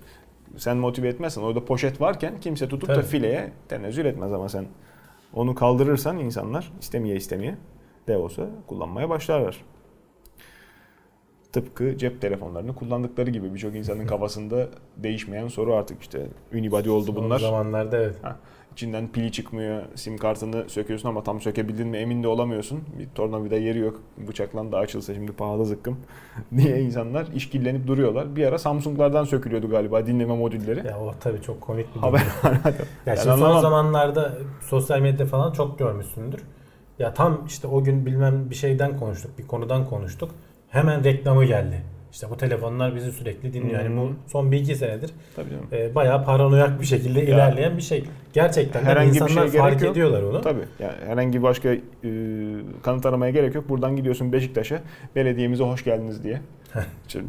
[0.57, 3.05] sen motive etmezsen orada poşet varken kimse tutup da Tabii.
[3.05, 4.65] fileye tenezzül etmez ama sen
[5.33, 7.55] onu kaldırırsan insanlar istemeye istemeye
[8.07, 9.63] de olsa kullanmaya başlarlar.
[11.51, 14.67] Tıpkı cep telefonlarını kullandıkları gibi birçok insanın kafasında
[14.97, 17.39] değişmeyen soru artık işte unibody oldu Son bunlar.
[17.39, 18.15] zamanlarda evet.
[18.75, 19.83] İçinden pili çıkmıyor.
[19.95, 22.83] Sim kartını söküyorsun ama tam sökebildin mi emin de olamıyorsun.
[22.99, 24.01] Bir tornavida yeri yok.
[24.27, 25.97] Bıçakla da açılsa şimdi pahalı zıkkım
[26.57, 28.35] diye insanlar işkillenip duruyorlar.
[28.35, 30.87] Bir ara Samsung'lardan sökülüyordu galiba dinleme modülleri.
[30.87, 32.21] Ya o tabii çok komik bir Haber.
[32.45, 36.39] Ya Ben şimdi son zamanlarda sosyal medyada falan çok görmüşsündür.
[36.99, 40.31] Ya tam işte o gün bilmem bir şeyden konuştuk, bir konudan konuştuk.
[40.69, 41.83] Hemen reklamı geldi.
[42.15, 43.81] İşte bu telefonlar bizi sürekli dinliyor.
[43.83, 44.15] Yani bu Hmm.
[44.27, 45.65] son bir iki senedir Tabii canım.
[45.71, 48.03] e, bayağı paranoyak bir şekilde ilerleyen bir şey.
[48.33, 49.91] Gerçekten Herhangi bir insanlar şeye fark yok.
[49.91, 50.41] ediyorlar onu.
[50.41, 50.61] Tabii.
[50.79, 51.79] Yani herhangi başka e,
[52.83, 53.69] kanıt aramaya gerek yok.
[53.69, 54.79] Buradan gidiyorsun Beşiktaş'a
[55.15, 56.41] belediyemize hoş geldiniz diye.
[57.07, 57.19] İşte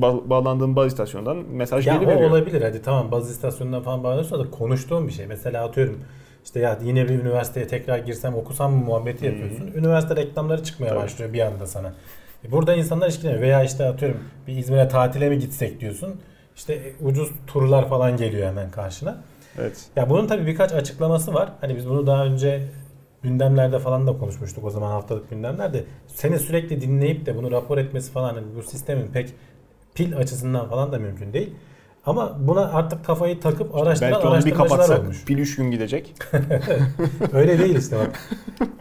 [0.00, 2.30] ba- bağlandığın baz istasyonundan mesaj Ya o geliveriyor.
[2.30, 5.26] olabilir hadi tamam baz istasyonundan falan bağlanıyorsa da konuştuğum bir şey.
[5.26, 5.98] Mesela atıyorum
[6.44, 9.70] işte ya yine bir üniversiteye tekrar girsem okusam mı muhabbeti yapıyorsun.
[9.74, 10.98] Üniversite reklamları çıkmaya Tabii.
[11.02, 11.92] başlıyor bir anda sana.
[12.44, 13.42] E burada insanlar ilişkileniyor.
[13.42, 16.20] Veya işte atıyorum bir İzmir'e tatile mi gitsek diyorsun.
[16.56, 19.16] İşte e, ucuz turlar falan geliyor hemen karşına.
[19.58, 19.86] Evet.
[19.96, 21.52] Ya bunun tabii birkaç açıklaması var.
[21.60, 22.62] Hani biz bunu daha önce
[23.22, 25.84] gündemlerde falan da konuşmuştuk o zaman haftalık gündemlerde.
[26.06, 29.32] Seni sürekli dinleyip de bunu rapor etmesi falan hani bu sistemin pek
[29.94, 31.54] pil açısından falan da mümkün değil.
[32.06, 35.24] Ama buna artık kafayı takıp araştıran Belki onu bir kapatsak olmuş.
[35.24, 36.14] pil 3 gün gidecek.
[37.32, 38.20] Öyle değil işte bak.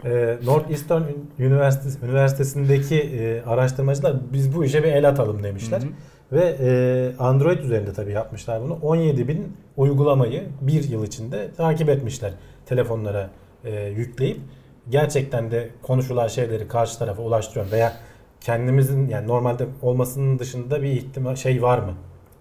[0.05, 1.01] Ee, Northeastern
[1.39, 5.81] Üniversitesi, Üniversitesi'ndeki e, araştırmacılar biz bu işe bir el atalım demişler.
[5.81, 5.89] Hı hı.
[6.31, 8.79] Ve e, Android üzerinde tabii yapmışlar bunu.
[8.81, 12.31] 17 bin uygulamayı bir yıl içinde takip etmişler
[12.65, 13.29] telefonlara
[13.65, 14.39] e, yükleyip.
[14.89, 17.93] Gerçekten de konuşulan şeyleri karşı tarafa ulaştırıyor veya
[18.41, 21.93] kendimizin yani normalde olmasının dışında bir ihtimal şey var mı?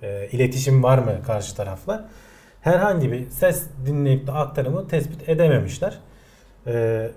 [0.03, 2.09] E, iletişim var mı karşı tarafla?
[2.61, 5.98] Herhangi bir ses dinleyip de aktarımı tespit edememişler.
[6.66, 7.11] E,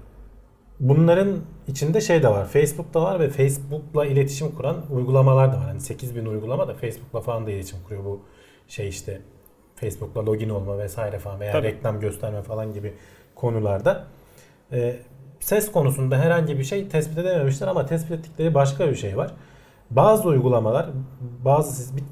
[0.79, 2.45] bunların içinde şey de var.
[2.47, 5.63] Facebook'ta var ve Facebook'la iletişim kuran uygulamalar da var.
[5.65, 8.21] Hani 8000 uygulama da Facebook'la falan da iletişim kuruyor bu
[8.67, 9.21] şey işte
[9.75, 11.67] Facebook'la login olma vesaire falan veya Tabii.
[11.67, 12.93] reklam gösterme falan gibi
[13.35, 14.03] konularda.
[14.71, 14.95] Ee,
[15.39, 19.31] ses konusunda herhangi bir şey tespit edememişler ama tespit ettikleri başka bir şey var.
[19.91, 20.89] Bazı uygulamalar,
[21.45, 22.03] bazı siz- bir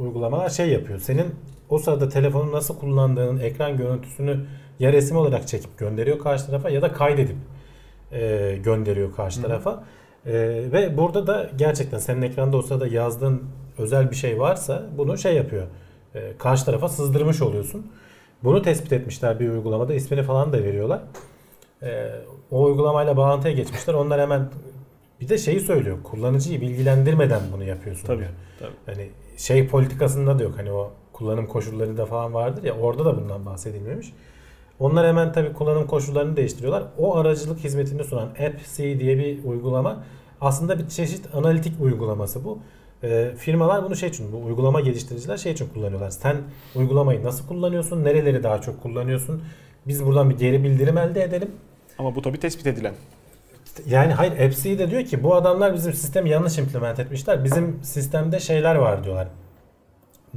[0.00, 0.98] uygulamalar şey yapıyor.
[0.98, 1.26] Senin
[1.68, 4.46] o sırada telefonu nasıl kullandığının ekran görüntüsünü
[4.78, 7.36] ya resim olarak çekip gönderiyor karşı tarafa ya da kaydedip
[8.12, 9.84] e, gönderiyor karşı tarafa.
[10.26, 10.32] E,
[10.72, 13.42] ve burada da gerçekten senin ekranda o sırada yazdığın
[13.78, 15.66] özel bir şey varsa bunu şey yapıyor.
[16.14, 17.86] E, karşı tarafa sızdırmış oluyorsun.
[18.44, 19.94] Bunu tespit etmişler bir uygulamada.
[19.94, 21.00] ismini falan da veriyorlar.
[21.82, 22.10] E,
[22.50, 23.94] o uygulamayla bağlantıya geçmişler.
[23.94, 24.48] Onlar hemen
[25.20, 25.98] bir de şeyi söylüyor.
[26.02, 28.18] Kullanıcıyı bilgilendirmeden bunu yapıyorsun Tabii.
[28.18, 28.30] diyor.
[28.58, 28.72] tabii.
[28.86, 30.54] Hani şey politikasında da yok.
[30.56, 34.12] Hani o kullanım koşulları da falan vardır ya orada da bundan bahsedilmemiş.
[34.78, 36.84] Onlar hemen tabii kullanım koşullarını değiştiriyorlar.
[36.98, 40.04] O aracılık hizmetini sunan AppC diye bir uygulama
[40.40, 42.58] aslında bir çeşit analitik uygulaması bu.
[43.02, 46.10] Ee, firmalar bunu şey için, bu uygulama geliştiriciler şey için kullanıyorlar.
[46.10, 46.36] Sen
[46.74, 49.42] uygulamayı nasıl kullanıyorsun, nereleri daha çok kullanıyorsun?
[49.86, 51.50] Biz buradan bir geri bildirim elde edelim.
[51.98, 52.94] Ama bu tabii tespit edilen.
[53.86, 57.44] Yani hayır AppC de diyor ki bu adamlar bizim sistemi yanlış implement etmişler.
[57.44, 59.28] Bizim sistemde şeyler var diyorlar.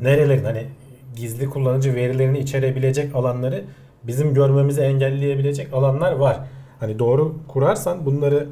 [0.01, 0.67] Nerelerin hani
[1.15, 3.63] gizli kullanıcı verilerini içerebilecek alanları
[4.03, 6.39] bizim görmemizi engelleyebilecek alanlar var.
[6.79, 8.47] Hani doğru kurarsan bunları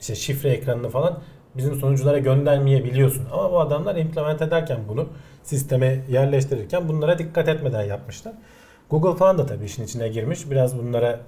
[0.00, 1.18] işte şifre ekranını falan
[1.56, 3.26] bizim sonuculara göndermeyebiliyorsun.
[3.32, 5.08] Ama bu adamlar implement ederken bunu
[5.42, 8.32] sisteme yerleştirirken bunlara dikkat etmeden yapmışlar.
[8.90, 10.50] Google falan da tabii işin içine girmiş.
[10.50, 11.20] Biraz bunlara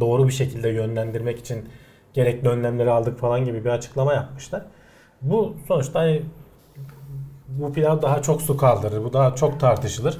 [0.00, 1.68] doğru bir şekilde yönlendirmek için
[2.14, 4.62] gerekli önlemleri aldık falan gibi bir açıklama yapmışlar.
[5.22, 6.22] Bu sonuçta hani
[7.48, 9.04] bu pilav daha çok su kaldırır.
[9.04, 10.18] Bu daha çok tartışılır.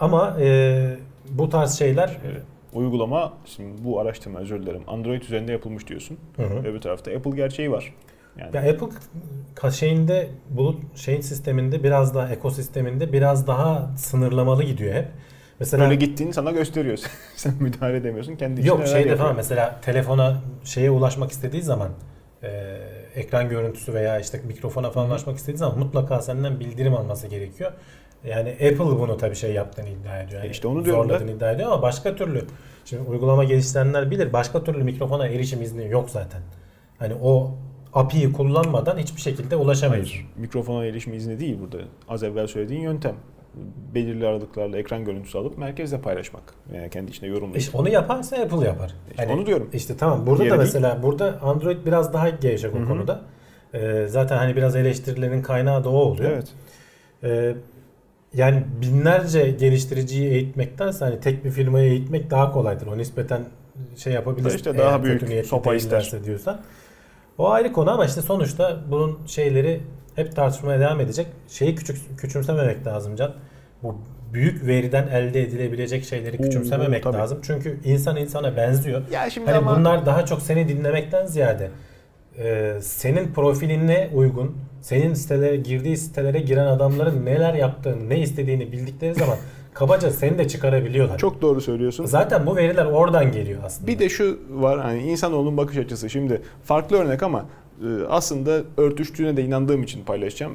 [0.00, 0.96] Ama e,
[1.30, 2.42] bu tarz şeyler Evet.
[2.72, 4.82] Uygulama, şimdi bu araştırma özür dilerim.
[4.86, 6.18] Android üzerinde yapılmış diyorsun.
[6.36, 6.58] Hı hı.
[6.58, 7.94] Öbür tarafta Apple gerçeği var.
[8.38, 15.08] Yani Ya Apple şeyinde bulut şeyin sisteminde biraz daha ekosisteminde biraz daha sınırlamalı gidiyor hep.
[15.62, 16.98] Mesela böyle gittiğini sana gösteriyor.
[17.36, 18.36] Sen müdahale edemiyorsun.
[18.36, 19.18] Kendi yok şeyde yapıyor.
[19.18, 21.88] falan mesela telefona şeye ulaşmak istediği zaman
[22.42, 22.78] e,
[23.14, 27.72] ekran görüntüsü veya işte mikrofona falan ulaşmak istediği zaman mutlaka senden bildirim alması gerekiyor.
[28.24, 30.40] Yani Apple bunu tabii şey yaptığını iddia ediyor.
[30.40, 32.44] Yani E işte onu diyorum zorladığını iddia ediyor ama başka türlü
[32.84, 36.40] şimdi uygulama geliştirenler bilir başka türlü mikrofona erişim izni yok zaten.
[36.98, 37.54] Hani o
[37.94, 40.14] API'yi kullanmadan hiçbir şekilde ulaşamıyorsun.
[40.14, 40.26] Hayır.
[40.36, 41.84] Mikrofona erişim izni değil burada.
[42.08, 43.14] Az evvel söylediğin yöntem.
[43.94, 46.42] Belirli aralıklarla ekran görüntüsü alıp merkezle paylaşmak.
[46.74, 47.56] Yani kendi içinde yorumlayıp.
[47.60, 48.94] İşte onu yaparsa Apple yapar.
[49.10, 49.70] İşte onu diyorum.
[49.72, 50.74] İşte tamam burada Diğeri da değil.
[50.74, 53.20] mesela burada Android biraz daha gevşek o konuda.
[53.74, 56.30] Ee, zaten hani biraz eleştirilerin kaynağı da o oluyor.
[56.30, 56.48] Evet.
[57.24, 57.54] Ee,
[58.34, 62.86] yani binlerce geliştiriciyi eğitmektense hani tek bir firmayı eğitmek daha kolaydır.
[62.86, 63.44] O nispeten
[63.96, 64.56] şey yapabilirsin.
[64.56, 66.12] İşte daha büyük sopa ister.
[66.24, 66.60] diyorsan.
[67.38, 69.80] O ayrı konu ama işte sonuçta bunun şeyleri
[70.16, 71.26] hep tartışmaya devam edecek.
[71.48, 73.32] Şeyi küçük küçümsememek lazım Can.
[73.82, 73.96] Bu
[74.32, 77.16] büyük veriden elde edilebilecek şeyleri Oo, küçümsememek tabii.
[77.16, 77.38] lazım.
[77.42, 79.02] Çünkü insan insana benziyor.
[79.12, 81.70] Ya şimdi Hani ama bunlar daha çok seni dinlemekten ziyade
[82.38, 89.14] e, senin profiline uygun, senin sitelere girdiği sitelere giren adamların neler yaptığını, ne istediğini bildikleri
[89.14, 89.36] zaman
[89.74, 91.18] kabaca seni de çıkarabiliyorlar.
[91.18, 92.04] çok doğru söylüyorsun.
[92.04, 93.86] Zaten bu veriler oradan geliyor aslında.
[93.86, 96.10] Bir de şu var hani insanoğlunun bakış açısı.
[96.10, 97.44] Şimdi farklı örnek ama
[98.08, 100.52] aslında örtüştüğüne de inandığım için paylaşacağım.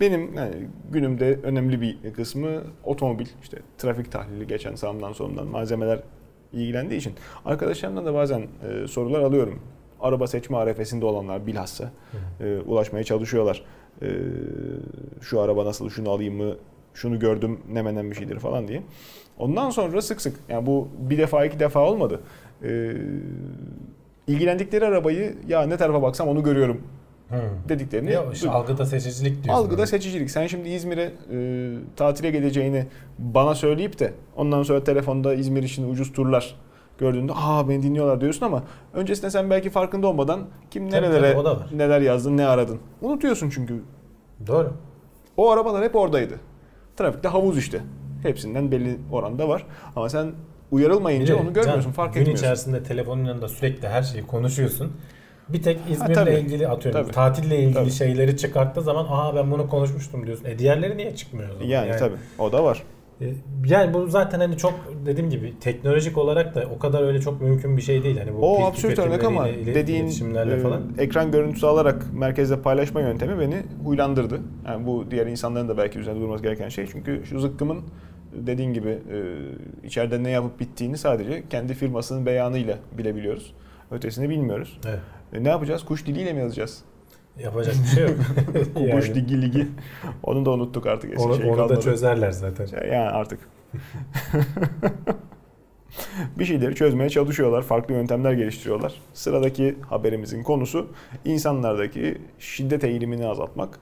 [0.00, 0.54] Benim yani
[0.92, 6.00] günümde önemli bir kısmı otomobil, işte trafik tahlili geçen sağımdan solumdan malzemeler
[6.52, 7.12] ilgilendiği için
[7.44, 9.60] arkadaşlarımdan da bazen e, sorular alıyorum.
[10.00, 11.90] Araba seçme arefesinde olanlar bilhassa
[12.40, 13.64] e, ulaşmaya çalışıyorlar.
[14.02, 14.08] E,
[15.20, 16.54] şu araba nasıl, şunu alayım mı,
[16.94, 18.82] şunu gördüm ne menen bir şeydir falan diye.
[19.38, 22.20] Ondan sonra sık sık yani bu bir defa iki defa olmadı.
[22.62, 22.92] Ee,
[24.26, 26.80] ilgilendikleri arabayı ya ne tarafa baksam onu görüyorum
[27.28, 27.40] Hı.
[27.68, 29.64] dediklerini Ya işte algıda seçicilik diyorsun.
[29.64, 30.30] Algıda seçicilik.
[30.30, 32.86] Sen şimdi İzmir'e e, tatile geleceğini
[33.18, 36.56] bana söyleyip de ondan sonra telefonda İzmir için ucuz turlar
[36.98, 38.62] gördüğünde aa beni dinliyorlar diyorsun ama
[38.92, 42.78] öncesinde sen belki farkında olmadan kim Tabii, nerelere tabii, neler yazdın ne aradın.
[43.02, 43.82] Unutuyorsun çünkü.
[44.46, 44.72] Doğru.
[45.36, 46.34] O arabalar hep oradaydı.
[46.96, 47.80] Trafikte havuz işte.
[48.22, 49.66] Hepsinden belli oranda var.
[49.96, 50.32] Ama sen
[50.74, 52.44] uyarılmayınca de onu görmüyorsun, Can, fark gün etmiyorsun.
[52.44, 54.92] içerisinde telefonun yanında sürekli her şeyi konuşuyorsun.
[55.48, 56.30] Bir tek İzmir'le tabii.
[56.30, 57.12] ilgili atıyorum Tabii.
[57.12, 57.90] tatille ilgili Tabii.
[57.90, 60.44] şeyleri çıkarttığı zaman aha ben bunu konuşmuştum diyorsun.
[60.44, 61.66] E diğerleri niye çıkmıyor o zaman?
[61.66, 62.82] Yani, tabii o da var.
[63.20, 63.24] E,
[63.66, 64.74] Yani bu zaten hani çok
[65.06, 68.18] dediğim gibi teknolojik olarak da o kadar öyle çok mümkün bir şey değil.
[68.18, 70.82] Hani bu O absürt örnek ama ile- dediğin e, falan.
[70.98, 74.40] ekran görüntüsü alarak merkezde paylaşma yöntemi beni huylandırdı.
[74.66, 76.86] Yani bu diğer insanların da belki üzerinde durması gereken şey.
[76.86, 77.80] Çünkü şu zıkkımın
[78.46, 79.18] dediğin gibi e,
[79.86, 83.54] içeride ne yapıp bittiğini sadece kendi firmasının beyanıyla bilebiliyoruz.
[83.90, 84.78] Ötesini bilmiyoruz.
[84.86, 84.98] Evet.
[85.32, 85.84] E, ne yapacağız?
[85.84, 86.82] Kuş diliyle mi yazacağız?
[87.38, 88.16] Yapacak bir şey yok.
[88.74, 89.68] Kuş yani, digi ligi.
[90.22, 91.20] Onu da unuttuk artık.
[91.20, 92.66] Onu, şey onu da çözerler zaten.
[92.82, 93.40] Yani artık.
[96.38, 97.62] bir şeyleri çözmeye çalışıyorlar.
[97.62, 98.94] Farklı yöntemler geliştiriyorlar.
[99.12, 100.88] Sıradaki haberimizin konusu
[101.24, 103.78] insanlardaki şiddet eğilimini azaltmak.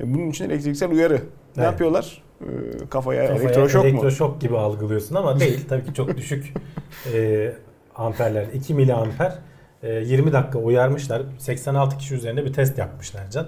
[0.00, 1.14] E, Bunun için elektriksel uyarı.
[1.14, 1.20] Ne
[1.56, 1.64] Evet.
[1.64, 2.22] yapıyorlar?
[2.40, 2.46] E,
[2.90, 3.88] Kafaya, Kafaya elektroşok mu?
[3.90, 5.64] elektroşok gibi algılıyorsun ama değil.
[5.68, 6.52] Tabii ki çok düşük
[7.14, 7.52] e,
[7.94, 8.46] amperler.
[8.54, 9.38] 2 miliamper.
[9.82, 11.22] E, 20 dakika uyarmışlar.
[11.38, 13.46] 86 kişi üzerinde bir test yapmışlar Can.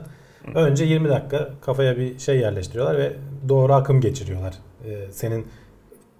[0.54, 3.12] Önce 20 dakika kafaya bir şey yerleştiriyorlar ve
[3.48, 4.54] doğru akım geçiriyorlar.
[4.84, 5.46] E, senin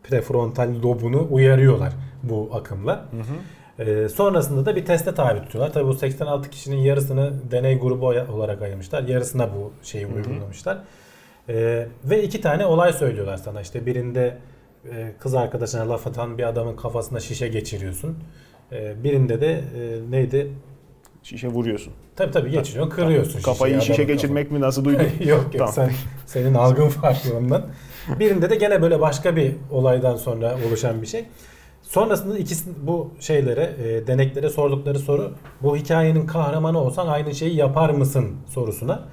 [0.02, 1.92] prefrontal lobunu uyarıyorlar
[2.22, 3.04] bu akımla.
[3.10, 3.90] Hı hı.
[3.90, 5.72] E, sonrasında da bir teste tabi tutuyorlar.
[5.72, 9.02] Tabii bu 86 kişinin yarısını deney grubu olarak ayırmışlar.
[9.02, 10.14] Yarısına bu şeyi hı.
[10.14, 10.78] uygulamışlar.
[11.48, 13.60] E, ve iki tane olay söylüyorlar sana.
[13.60, 14.38] İşte birinde
[14.92, 18.18] e, kız arkadaşına laf atan bir adamın kafasına şişe geçiriyorsun.
[18.72, 20.52] E, birinde de e, neydi?
[21.22, 21.92] Şişe vuruyorsun.
[22.16, 25.02] Tabii tabii geçiriyorsun, kırıyorsun Kafayı şişeyi, şişe adamın geçirmek mi nasıl duydun?
[25.20, 25.72] yok yok Tamam.
[25.72, 25.90] sen
[26.26, 27.66] senin algın farklı ondan.
[28.20, 31.24] Birinde de gene böyle başka bir olaydan sonra oluşan bir şey.
[31.82, 35.32] Sonrasında ikisi bu şeylere, e, deneklere sordukları soru
[35.62, 39.08] bu hikayenin kahramanı olsan aynı şeyi yapar mısın sorusuna.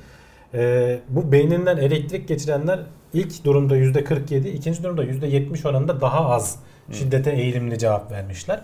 [0.56, 2.80] E, bu beyninden elektrik geçirenler
[3.14, 6.60] ilk durumda %47, ikinci durumda %70 oranında daha az
[6.91, 8.62] şiddete eğilimli cevap vermişler.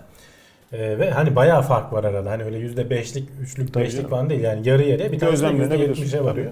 [0.73, 2.31] E, ve hani bayağı fark var arada.
[2.31, 4.09] Hani öyle %5'lik, 3'lük, Tabii 5'lik canım.
[4.09, 4.41] falan değil.
[4.41, 5.95] Yani yarı yarıya bir tanesi de Gözlemlenebilir.
[5.95, 6.51] %70'e varıyor.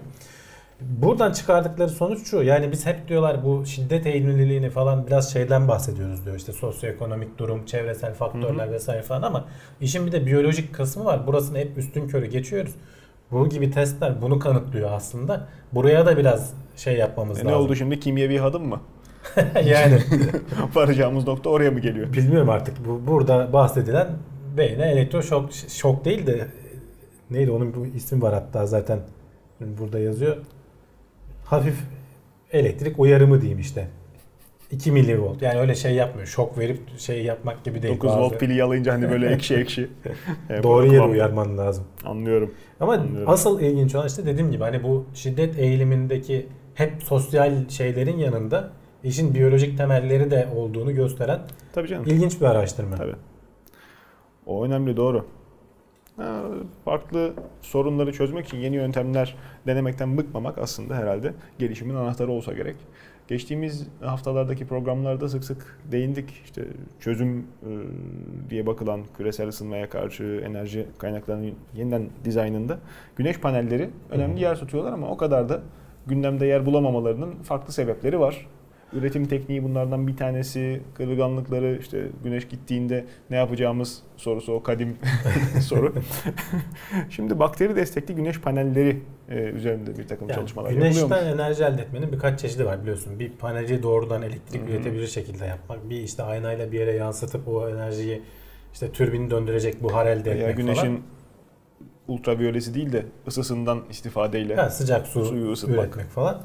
[0.81, 2.43] Buradan çıkardıkları sonuç şu.
[2.43, 6.35] Yani biz hep diyorlar bu şiddet eğilimliliğini falan biraz şeyden bahsediyoruz diyor.
[6.35, 8.73] İşte sosyoekonomik durum, çevresel faktörler Hı hı.
[8.73, 9.45] vesaire falan ama
[9.81, 11.27] işin bir de biyolojik kısmı var.
[11.27, 12.71] Burasını hep üstün körü geçiyoruz.
[13.31, 15.47] Bu gibi testler bunu kanıtlıyor aslında.
[15.73, 17.51] Buraya da biraz şey yapmamız E lazım.
[17.51, 18.81] ne oldu şimdi kimyevi hadım mı?
[19.65, 19.99] yani
[20.75, 22.13] Varacağımız nokta oraya mı geliyor?
[22.13, 24.07] bilmiyorum artık bu burada bahsedilen
[24.57, 26.47] beyne elektroşok şok değil de
[27.31, 28.99] neydi onun bir ismi var hatta zaten
[29.61, 30.37] burada yazıyor.
[31.45, 31.75] Hafif
[32.51, 33.87] elektrik uyarımı diyeyim işte.
[34.71, 35.41] 2 milivolt.
[35.41, 36.27] Yani öyle şey yapmıyor.
[36.27, 37.95] Şok verip şey yapmak gibi değil.
[37.95, 39.89] 9 Bazı- volt pili yalayınca hani böyle ekşi ekşi.
[40.49, 41.83] E, Doğru yere uyarman lazım.
[42.05, 42.53] Anlıyorum.
[42.79, 43.29] Ama Anlıyorum.
[43.29, 48.69] asıl ilginç olan işte dediğim gibi hani bu şiddet eğilimindeki hep sosyal şeylerin yanında
[49.03, 51.39] işin biyolojik temelleri de olduğunu gösteren
[51.73, 52.05] Tabii canım.
[52.07, 52.95] ilginç bir araştırma.
[52.95, 53.15] Tabii.
[54.45, 55.25] O önemli doğru.
[56.17, 56.41] Ha,
[56.85, 59.35] Farklı sorunları çözmek için yeni yöntemler
[59.67, 62.75] denemekten bıkmamak aslında herhalde gelişimin anahtarı olsa gerek.
[63.29, 66.41] Geçtiğimiz haftalardaki programlarda sık sık değindik.
[66.45, 66.65] İşte
[66.99, 67.69] çözüm e,
[68.49, 72.79] diye bakılan küresel ısınmaya karşı enerji kaynaklarının yeniden dizaynında
[73.15, 75.61] güneş panelleri önemli yer tutuyorlar ama o kadar da
[76.07, 78.47] gündemde yer bulamamalarının farklı sebepleri var.
[78.93, 80.81] Üretim tekniği bunlardan bir tanesi.
[80.93, 84.97] Kırılganlıkları işte güneş gittiğinde ne yapacağımız sorusu o kadim
[85.61, 85.93] soru.
[87.09, 90.93] Şimdi bakteri destekli güneş panelleri e, üzerinde bir takım Yani çalışmalar yapılıyor.
[90.93, 93.19] güneşten enerji elde etmenin birkaç çeşidi var biliyorsun.
[93.19, 94.71] Bir paneli doğrudan elektrik Hı hı.
[94.71, 95.89] üretebilir şekilde yapmak.
[95.89, 98.21] Bir işte aynayla bir yere yansıtıp o enerjiyi
[98.73, 100.99] işte türbini döndürecek buhar elde etmek güneşin falan.
[102.07, 105.85] ultraviyolesi değil de ısısından istifadeyle Ha, sıcak su suyu ısıtmak.
[105.87, 106.41] üretmek falan.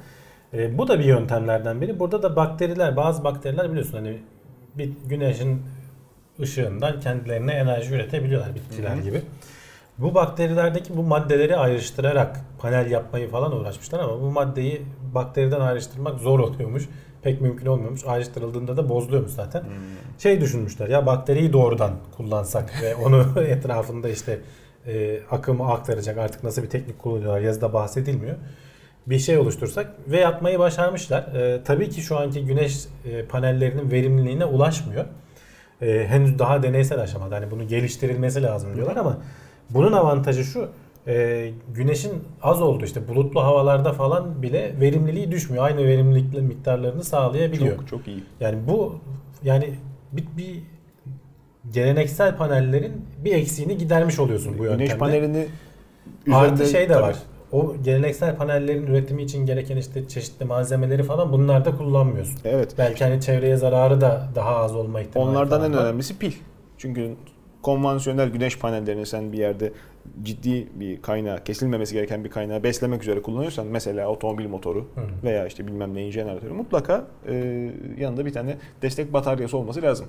[0.55, 1.99] E, bu da bir yöntemlerden biri.
[2.01, 4.19] Burada da bakteriler, bazı bakteriler biliyorsun hani
[4.75, 5.63] bir güneşin
[6.41, 9.23] ışığından kendilerine enerji üretebiliyorlar bitkiler gibi.
[9.99, 14.83] Bu bakterilerdeki bu maddeleri ayrıştırarak panel yapmayı falan uğraşmışlar ama bu maddeyi
[15.15, 16.89] bakteriden ayrıştırmak zor oluyormuş.
[17.23, 18.05] Pek mümkün olmuyormuş.
[18.05, 19.61] Ayrıştırıldığında da bozuluyormuş zaten.
[19.61, 19.69] Hmm.
[20.19, 24.41] Şey düşünmüşler ya bakteriyi doğrudan kullansak ve onu etrafında işte
[24.87, 28.37] e, akımı aktaracak artık nasıl bir teknik kullanıyorlar yazıda bahsedilmiyor.
[29.07, 31.23] Bir şey oluştursak ve yapmayı başarmışlar.
[31.23, 35.05] E, tabii ki şu anki güneş e, panellerinin verimliliğine ulaşmıyor.
[35.83, 37.37] E, henüz daha deneysel aşamada.
[37.37, 39.19] Hani bunu geliştirilmesi lazım diyorlar ama
[39.71, 40.69] bunun avantajı şu.
[41.07, 45.65] e, güneşin az olduğu işte bulutlu havalarda falan bile verimliliği düşmüyor.
[45.65, 47.77] Aynı verimlilik miktarlarını sağlayabiliyor.
[47.77, 48.23] Çok çok iyi.
[48.41, 49.01] Yani bu
[49.43, 49.75] yani
[50.13, 50.63] bir, bir
[51.73, 54.85] geleneksel panellerin bir eksiğini gidermiş oluyorsun bu yöntemle.
[54.85, 55.47] Güneş panelini
[56.33, 57.17] Artı şey de var.
[57.55, 62.39] O geleneksel panellerin üretimi için gereken işte çeşitli malzemeleri falan bunlar da kullanmıyorsun.
[62.45, 62.75] Evet.
[62.79, 65.85] Belki hani çevreye zararı da daha az olma ihtimali Onlardan en var.
[65.85, 66.33] önemlisi pil.
[66.79, 67.15] Çünkü
[67.63, 69.73] konvansiyonel güneş panellerini sen bir yerde
[70.23, 75.07] ciddi bir kaynağı, kesilmemesi gereken bir kaynağı beslemek üzere kullanıyorsan mesela otomobil motoru Hı hı.
[75.25, 77.35] veya işte bilmem neyin jeneratörü mutlaka e,
[77.99, 80.07] yanında bir tane destek bataryası olması lazım.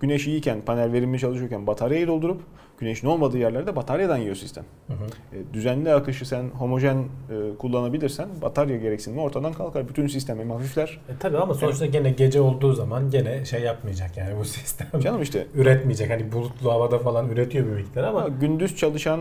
[0.00, 2.42] Güneş iyiyken, panel verimli çalışıyorken bataryayı doldurup
[2.78, 4.64] güneşin olmadığı yerlerde bataryadan yiyor sistem.
[4.86, 5.36] Hı hı.
[5.36, 9.88] E, düzenli akışı sen homojen e, kullanabilirsen batarya gereksinimi ortadan kalkar.
[9.88, 11.00] Bütün sistem hem hafifler.
[11.08, 15.00] E tabii ama sonuçta gene gece olduğu zaman gene şey yapmayacak yani bu sistem.
[15.00, 16.10] Canım işte üretmeyecek.
[16.10, 19.20] Hani bulutlu havada falan üretiyor bir miktar ama Ama gündüz çalışan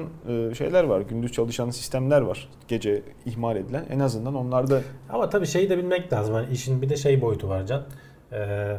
[0.57, 1.01] şeyler var.
[1.01, 2.49] Gündüz çalışan sistemler var.
[2.67, 3.85] Gece ihmal edilen.
[3.89, 6.35] En azından onlarda Ama tabii şeyi de bilmek lazım.
[6.35, 7.83] Hani işin bir de şey boyutu var Can.
[8.31, 8.77] Ee,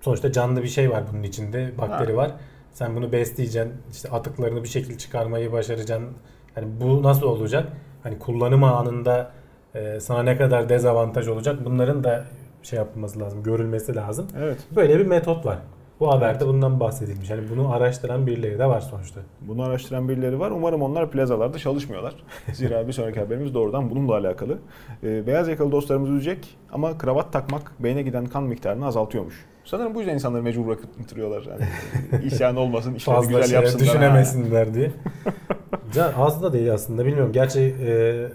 [0.00, 1.78] sonuçta canlı bir şey var bunun içinde.
[1.78, 2.16] Bakteri Ha.
[2.16, 2.30] var.
[2.72, 3.72] Sen bunu besleyeceksin.
[3.92, 6.08] işte atıklarını bir şekilde çıkarmayı başaracaksın.
[6.54, 7.68] Hani bu nasıl olacak?
[8.02, 9.30] Hani kullanım anında
[9.74, 11.64] e, sana ne kadar dezavantaj olacak?
[11.64, 12.24] Bunların da
[12.62, 13.42] şey yapılması lazım.
[13.42, 14.26] Görülmesi lazım.
[14.38, 15.58] evet Böyle bir metot var.
[16.04, 17.30] Bu haberde bundan bahsedilmiş.
[17.30, 19.20] Hani bunu araştıran birileri de var sonuçta.
[19.40, 20.50] bunu araştıran birileri var.
[20.50, 22.14] Umarım onlar plazalarda çalışmıyorlar.
[22.52, 24.58] Zira bir sonraki haberimiz doğrudan bununla alakalı.
[25.02, 29.44] E, beyaz yakalı dostlarımız üzecek ama kravat takmak beyne giden kan miktarını azaltıyormuş.
[29.64, 31.42] Sanırım bu yüzden insanları mecbur bırakıtırıyorlar.
[31.50, 31.62] Yani,
[32.22, 33.84] e, isyan olmasın, işleri Fazla güzel şey yapsınlar.
[33.86, 34.90] düşünemesinler diye.
[35.94, 37.32] Can az da değil aslında bilmiyorum.
[37.32, 38.26] Gerçi e,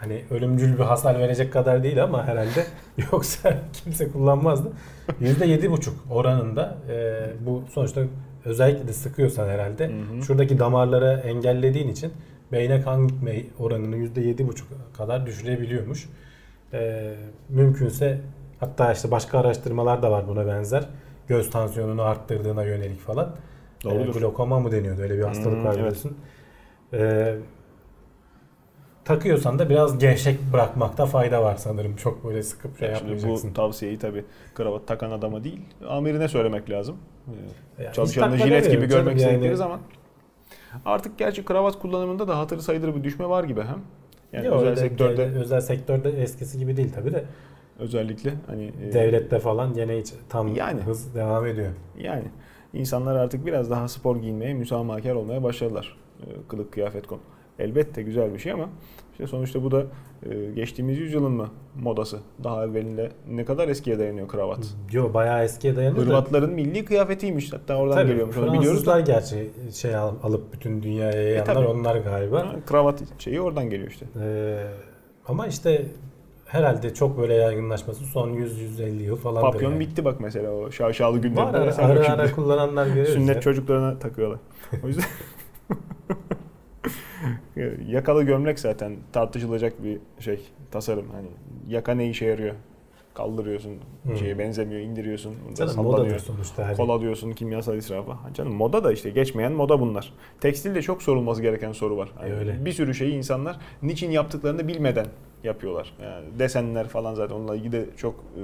[0.00, 2.66] hani ölümcül bir hasar verecek kadar değil ama herhalde
[3.12, 4.72] yoksa kimse kullanmazdı.
[5.20, 8.00] %7,5 oranında e, bu sonuçta
[8.44, 10.22] özellikle de sıkıyorsan herhalde Hı hı.
[10.22, 12.12] şuradaki damarları engellediğin için
[12.52, 14.62] beyne kan gitme oranını %7,5
[14.96, 16.08] kadar düşürebiliyormuş.
[16.72, 17.14] E,
[17.48, 18.20] mümkünse
[18.60, 20.84] hatta işte başka araştırmalar da var buna benzer.
[21.28, 23.36] Göz tansiyonunu arttırdığına yönelik falan.
[23.84, 24.16] Doğrudur.
[24.16, 25.00] E, glokoma mı deniyordu?
[25.02, 25.78] Öyle bir hastalık Hmm, var evet.
[25.78, 26.16] biliyorsun.
[26.92, 27.34] E,
[29.08, 31.96] takıyorsan da biraz gevşek bırakmakta fayda var sanırım.
[31.96, 33.50] Çok böyle sıkıp şey Şimdi yapmayacaksın.
[33.50, 36.96] bu tavsiyeyi tabii kravat takan adama değil, amirine söylemek lazım.
[37.78, 39.56] Ee, Yani Çalışanını jilet gibi görmek istedikleri yani.
[39.56, 39.80] zaman.
[40.84, 43.78] Artık gerçi kravat kullanımında da hatırı sayılır bir düşme var gibi hem.
[44.32, 47.24] Yani Yo, özel sektörde de, özel sektörde eskisi gibi değil tabii de.
[47.78, 51.72] Özellikle hani e, devlette falan gene hiç tam yani, hız devam ediyor.
[51.98, 52.24] Yani
[52.72, 55.96] insanlar artık biraz daha spor giyinmeye, müsamahakar olmaya başladılar.
[56.20, 57.20] E, kılık kıyafet konu.
[57.58, 58.68] Elbette güzel bir şey ama
[59.12, 59.82] işte sonuçta bu da
[60.30, 61.48] e, geçtiğimiz yüzyılın mı
[61.80, 62.18] modası?
[62.44, 64.74] Daha evvelinde ne kadar eskiye dayanıyor kravat?
[64.92, 66.06] Yo bayağı eskiye dayanıyor.
[66.06, 66.54] Hırvatların da.
[66.54, 67.52] milli kıyafetiymiş.
[67.52, 68.36] Hatta oradan Tabii, geliyormuş.
[68.36, 69.00] Onu biliyoruz da.
[69.00, 72.46] gerçi şey alıp bütün dünyaya e, yayanlar e, onlar galiba.
[72.46, 74.06] Ha, kravat şeyi oradan geliyor işte.
[74.20, 74.66] Ee,
[75.26, 75.86] ama işte
[76.46, 79.40] herhalde çok böyle yaygınlaşması son 100-150 yıl falan.
[79.40, 79.80] Papyon yani.
[79.80, 81.52] bitti bak mesela o şaşalı günlerinde.
[81.52, 83.12] Var ara ara, ara kullananlar görüyoruz.
[83.12, 83.40] Sünnet ya.
[83.40, 84.38] çocuklarına takıyorlar.
[84.84, 85.04] O yüzden
[87.88, 90.40] Yakalı gömlek zaten tartışılacak bir şey
[90.70, 91.06] tasarım.
[91.12, 91.28] Hani
[91.68, 92.54] yaka ne işe yarıyor?
[93.14, 94.16] Kaldırıyorsun, hmm.
[94.16, 95.34] şeye benzemiyor, indiriyorsun.
[95.54, 96.66] Canım moda sonuçta.
[96.66, 96.76] Hani.
[96.76, 98.12] Kola diyorsun, kimyasal israfı.
[98.34, 100.12] Canım moda da işte geçmeyen moda bunlar.
[100.40, 102.08] Tekstilde çok sorulması gereken soru var.
[102.16, 102.64] Hani öyle.
[102.64, 105.06] Bir sürü şeyi insanlar niçin yaptıklarını bilmeden
[105.44, 105.94] yapıyorlar.
[106.02, 108.42] Yani desenler falan zaten onunla ilgili de çok e,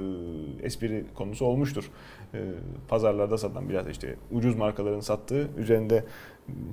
[0.65, 1.91] espri konusu olmuştur.
[2.33, 2.39] E,
[2.87, 6.03] pazarlarda satan biraz işte ucuz markaların sattığı üzerinde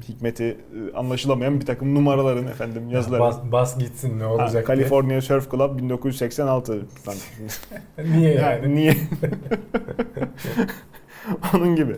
[0.08, 3.20] hikmeti e, anlaşılamayan bir takım numaraların efendim yazıları.
[3.20, 5.20] Bas, bas gitsin ne olacak ha, California diye.
[5.20, 6.86] Surf Club 1986.
[7.98, 8.74] niye yani?
[8.74, 8.94] niye?
[11.54, 11.96] Onun gibi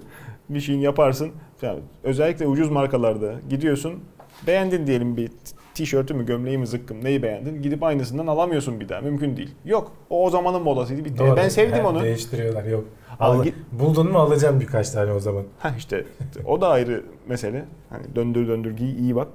[0.48, 1.30] bir şeyin yaparsın.
[1.62, 4.04] Yani özellikle ucuz markalarda gidiyorsun.
[4.46, 5.30] Beğendin diyelim bir
[5.74, 7.62] tişörtü mü, gömleği mi, zıkkım neyi beğendin?
[7.62, 9.00] Gidip aynısından alamıyorsun bir daha.
[9.00, 9.50] Mümkün değil.
[9.64, 9.92] Yok.
[10.10, 11.04] O o zamanın modasıydı.
[11.04, 11.18] Bitti.
[11.18, 11.36] Doğru.
[11.36, 12.02] Ben sevdim He, onu.
[12.02, 12.64] Değiştiriyorlar.
[12.64, 12.84] Yok.
[13.20, 15.44] Al, buldun mu alacağım birkaç tane o zaman.
[15.58, 16.04] Ha işte
[16.46, 17.64] o da ayrı mesele.
[17.90, 19.28] Hani döndür döndür giy iyi bak.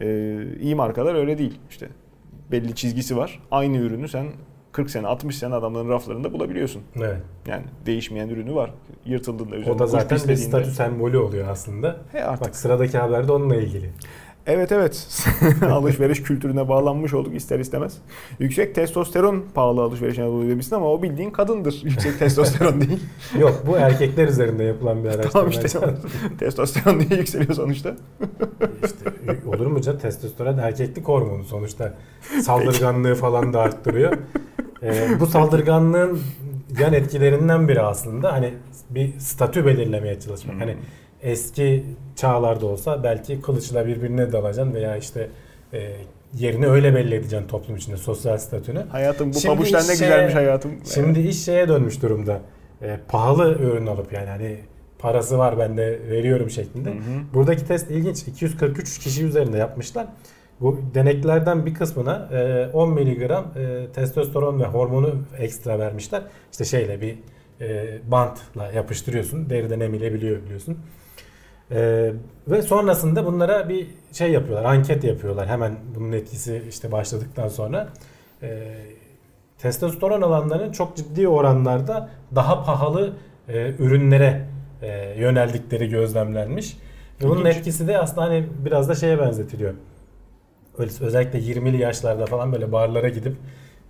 [0.00, 1.60] Ee, iyi markalar öyle değil.
[1.70, 1.88] İşte
[2.52, 3.42] belli çizgisi var.
[3.50, 4.26] Aynı ürünü sen
[4.72, 6.82] 40 sene 60 sene adamların raflarında bulabiliyorsun.
[6.96, 7.16] Evet.
[7.46, 8.70] Yani değişmeyen ürünü var.
[9.04, 9.70] Yırtıldığında üzerinde.
[9.72, 11.96] O da zaten bir statü sembolü oluyor aslında.
[12.12, 12.46] He artık.
[12.46, 13.90] Bak sıradaki haber de onunla ilgili.
[14.48, 15.08] Evet evet.
[15.70, 17.98] alışveriş kültürüne bağlanmış olduk ister istemez.
[18.38, 21.80] Yüksek testosteron pahalı alışveriş Anadolu demişsin ama o bildiğin kadındır.
[21.84, 23.00] Yüksek testosteron değil.
[23.38, 25.30] Yok bu erkekler üzerinde yapılan bir araştırma.
[25.30, 25.68] Tamam işte
[26.38, 27.96] testosteron diye yükseliyor sonuçta.
[28.84, 29.10] İşte
[29.46, 31.94] olur mu canım testosteron erkeklik hormonu sonuçta.
[32.42, 34.18] Saldırganlığı falan da arttırıyor.
[34.82, 36.20] Ee, bu saldırganlığın
[36.80, 38.54] yan etkilerinden biri aslında hani
[38.90, 40.54] bir statü belirlemeye çalışmak.
[40.54, 40.60] Hmm.
[40.60, 40.76] Hani
[41.22, 41.84] eski
[42.16, 45.28] çağlarda olsa belki kılıçla birbirine dalacaksın veya işte
[45.72, 45.90] e,
[46.34, 48.84] yerini öyle belli edeceksin toplum içinde sosyal statünü.
[48.88, 50.72] Hayatım bu pabuçlar ne güzelmiş hayatım.
[50.94, 52.40] Şimdi iş şeye dönmüş durumda.
[52.82, 54.56] E, pahalı ürün alıp yani hani
[54.98, 56.90] parası var ben de veriyorum şeklinde.
[56.90, 57.34] Hı hı.
[57.34, 58.22] Buradaki test ilginç.
[58.22, 60.06] 243 kişi üzerinde yapmışlar.
[60.60, 62.28] Bu deneklerden bir kısmına
[62.72, 66.22] 10 e, miligram e, testosteron ve hormonu ekstra vermişler.
[66.52, 67.18] İşte şeyle bir
[67.60, 69.50] e, bantla yapıştırıyorsun.
[69.50, 70.78] Deriden emilebiliyor biliyorsun.
[71.70, 72.12] Ee,
[72.48, 75.48] ve sonrasında bunlara bir şey yapıyorlar, anket yapıyorlar.
[75.48, 77.88] Hemen bunun etkisi işte başladıktan sonra.
[78.42, 78.74] Ee,
[79.58, 83.12] testosteron alanların çok ciddi oranlarda daha pahalı
[83.48, 84.46] e, ürünlere
[84.82, 86.76] e, yöneldikleri gözlemlenmiş.
[87.22, 89.74] Ve bunun etkisi de aslında hani biraz da şeye benzetiliyor.
[90.78, 93.36] Özellikle 20'li yaşlarda falan böyle barlara gidip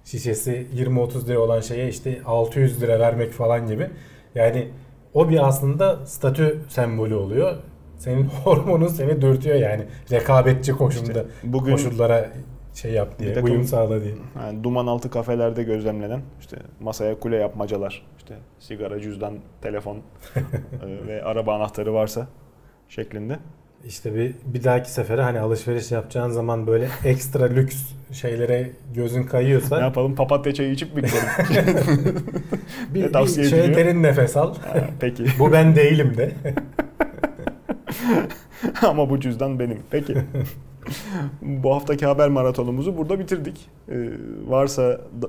[0.05, 3.91] şişesi 20-30 lira olan şeye işte 600 lira vermek falan gibi.
[4.35, 4.69] Yani
[5.19, 7.57] o bir aslında statü sembolü oluyor.
[7.97, 9.85] Senin hormonun seni dürtüyor yani.
[10.11, 12.29] Rekabetçi koşulda işte bugün koşullara
[12.75, 14.15] şey yap diye, uyum sağla diye.
[14.37, 19.97] Yani duman altı kafelerde gözlemlenen işte masaya kule yapmacalar, işte sigara, cüzdan, telefon
[20.37, 22.27] e, ve araba anahtarı varsa
[22.89, 23.39] şeklinde.
[23.87, 27.77] İşte bir, bir dahaki sefere hani alışveriş yapacağın zaman böyle ekstra lüks
[28.13, 29.77] şeylere gözün kayıyorsa.
[29.77, 31.75] Ne yapalım papatya çayı içip mi gidelim?
[32.95, 34.55] bir, ne tavsiye bir şöyle derin nefes al.
[34.55, 35.25] Ha, peki.
[35.39, 36.33] Bu ben değilim de.
[38.83, 39.79] Ama bu cüzdan benim.
[39.91, 40.17] Peki.
[41.43, 43.69] bu haftaki haber maratonumuzu burada bitirdik.
[43.89, 44.11] Ee,
[44.47, 45.27] varsa da,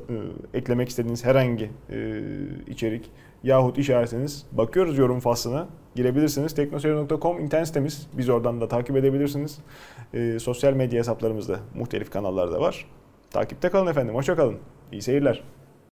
[0.53, 2.21] e, eklemek istediğiniz herhangi e,
[2.67, 3.11] içerik
[3.43, 6.55] yahut işaretiniz bakıyoruz yorum faslına girebilirsiniz.
[6.55, 8.07] Teknoseyir.com internet sitemiz.
[8.13, 9.59] Biz oradan da takip edebilirsiniz.
[10.13, 12.85] E, sosyal medya hesaplarımızda muhtelif kanallarda var.
[13.31, 14.15] Takipte kalın efendim.
[14.15, 14.57] Hoşça kalın.
[14.91, 15.43] İyi seyirler.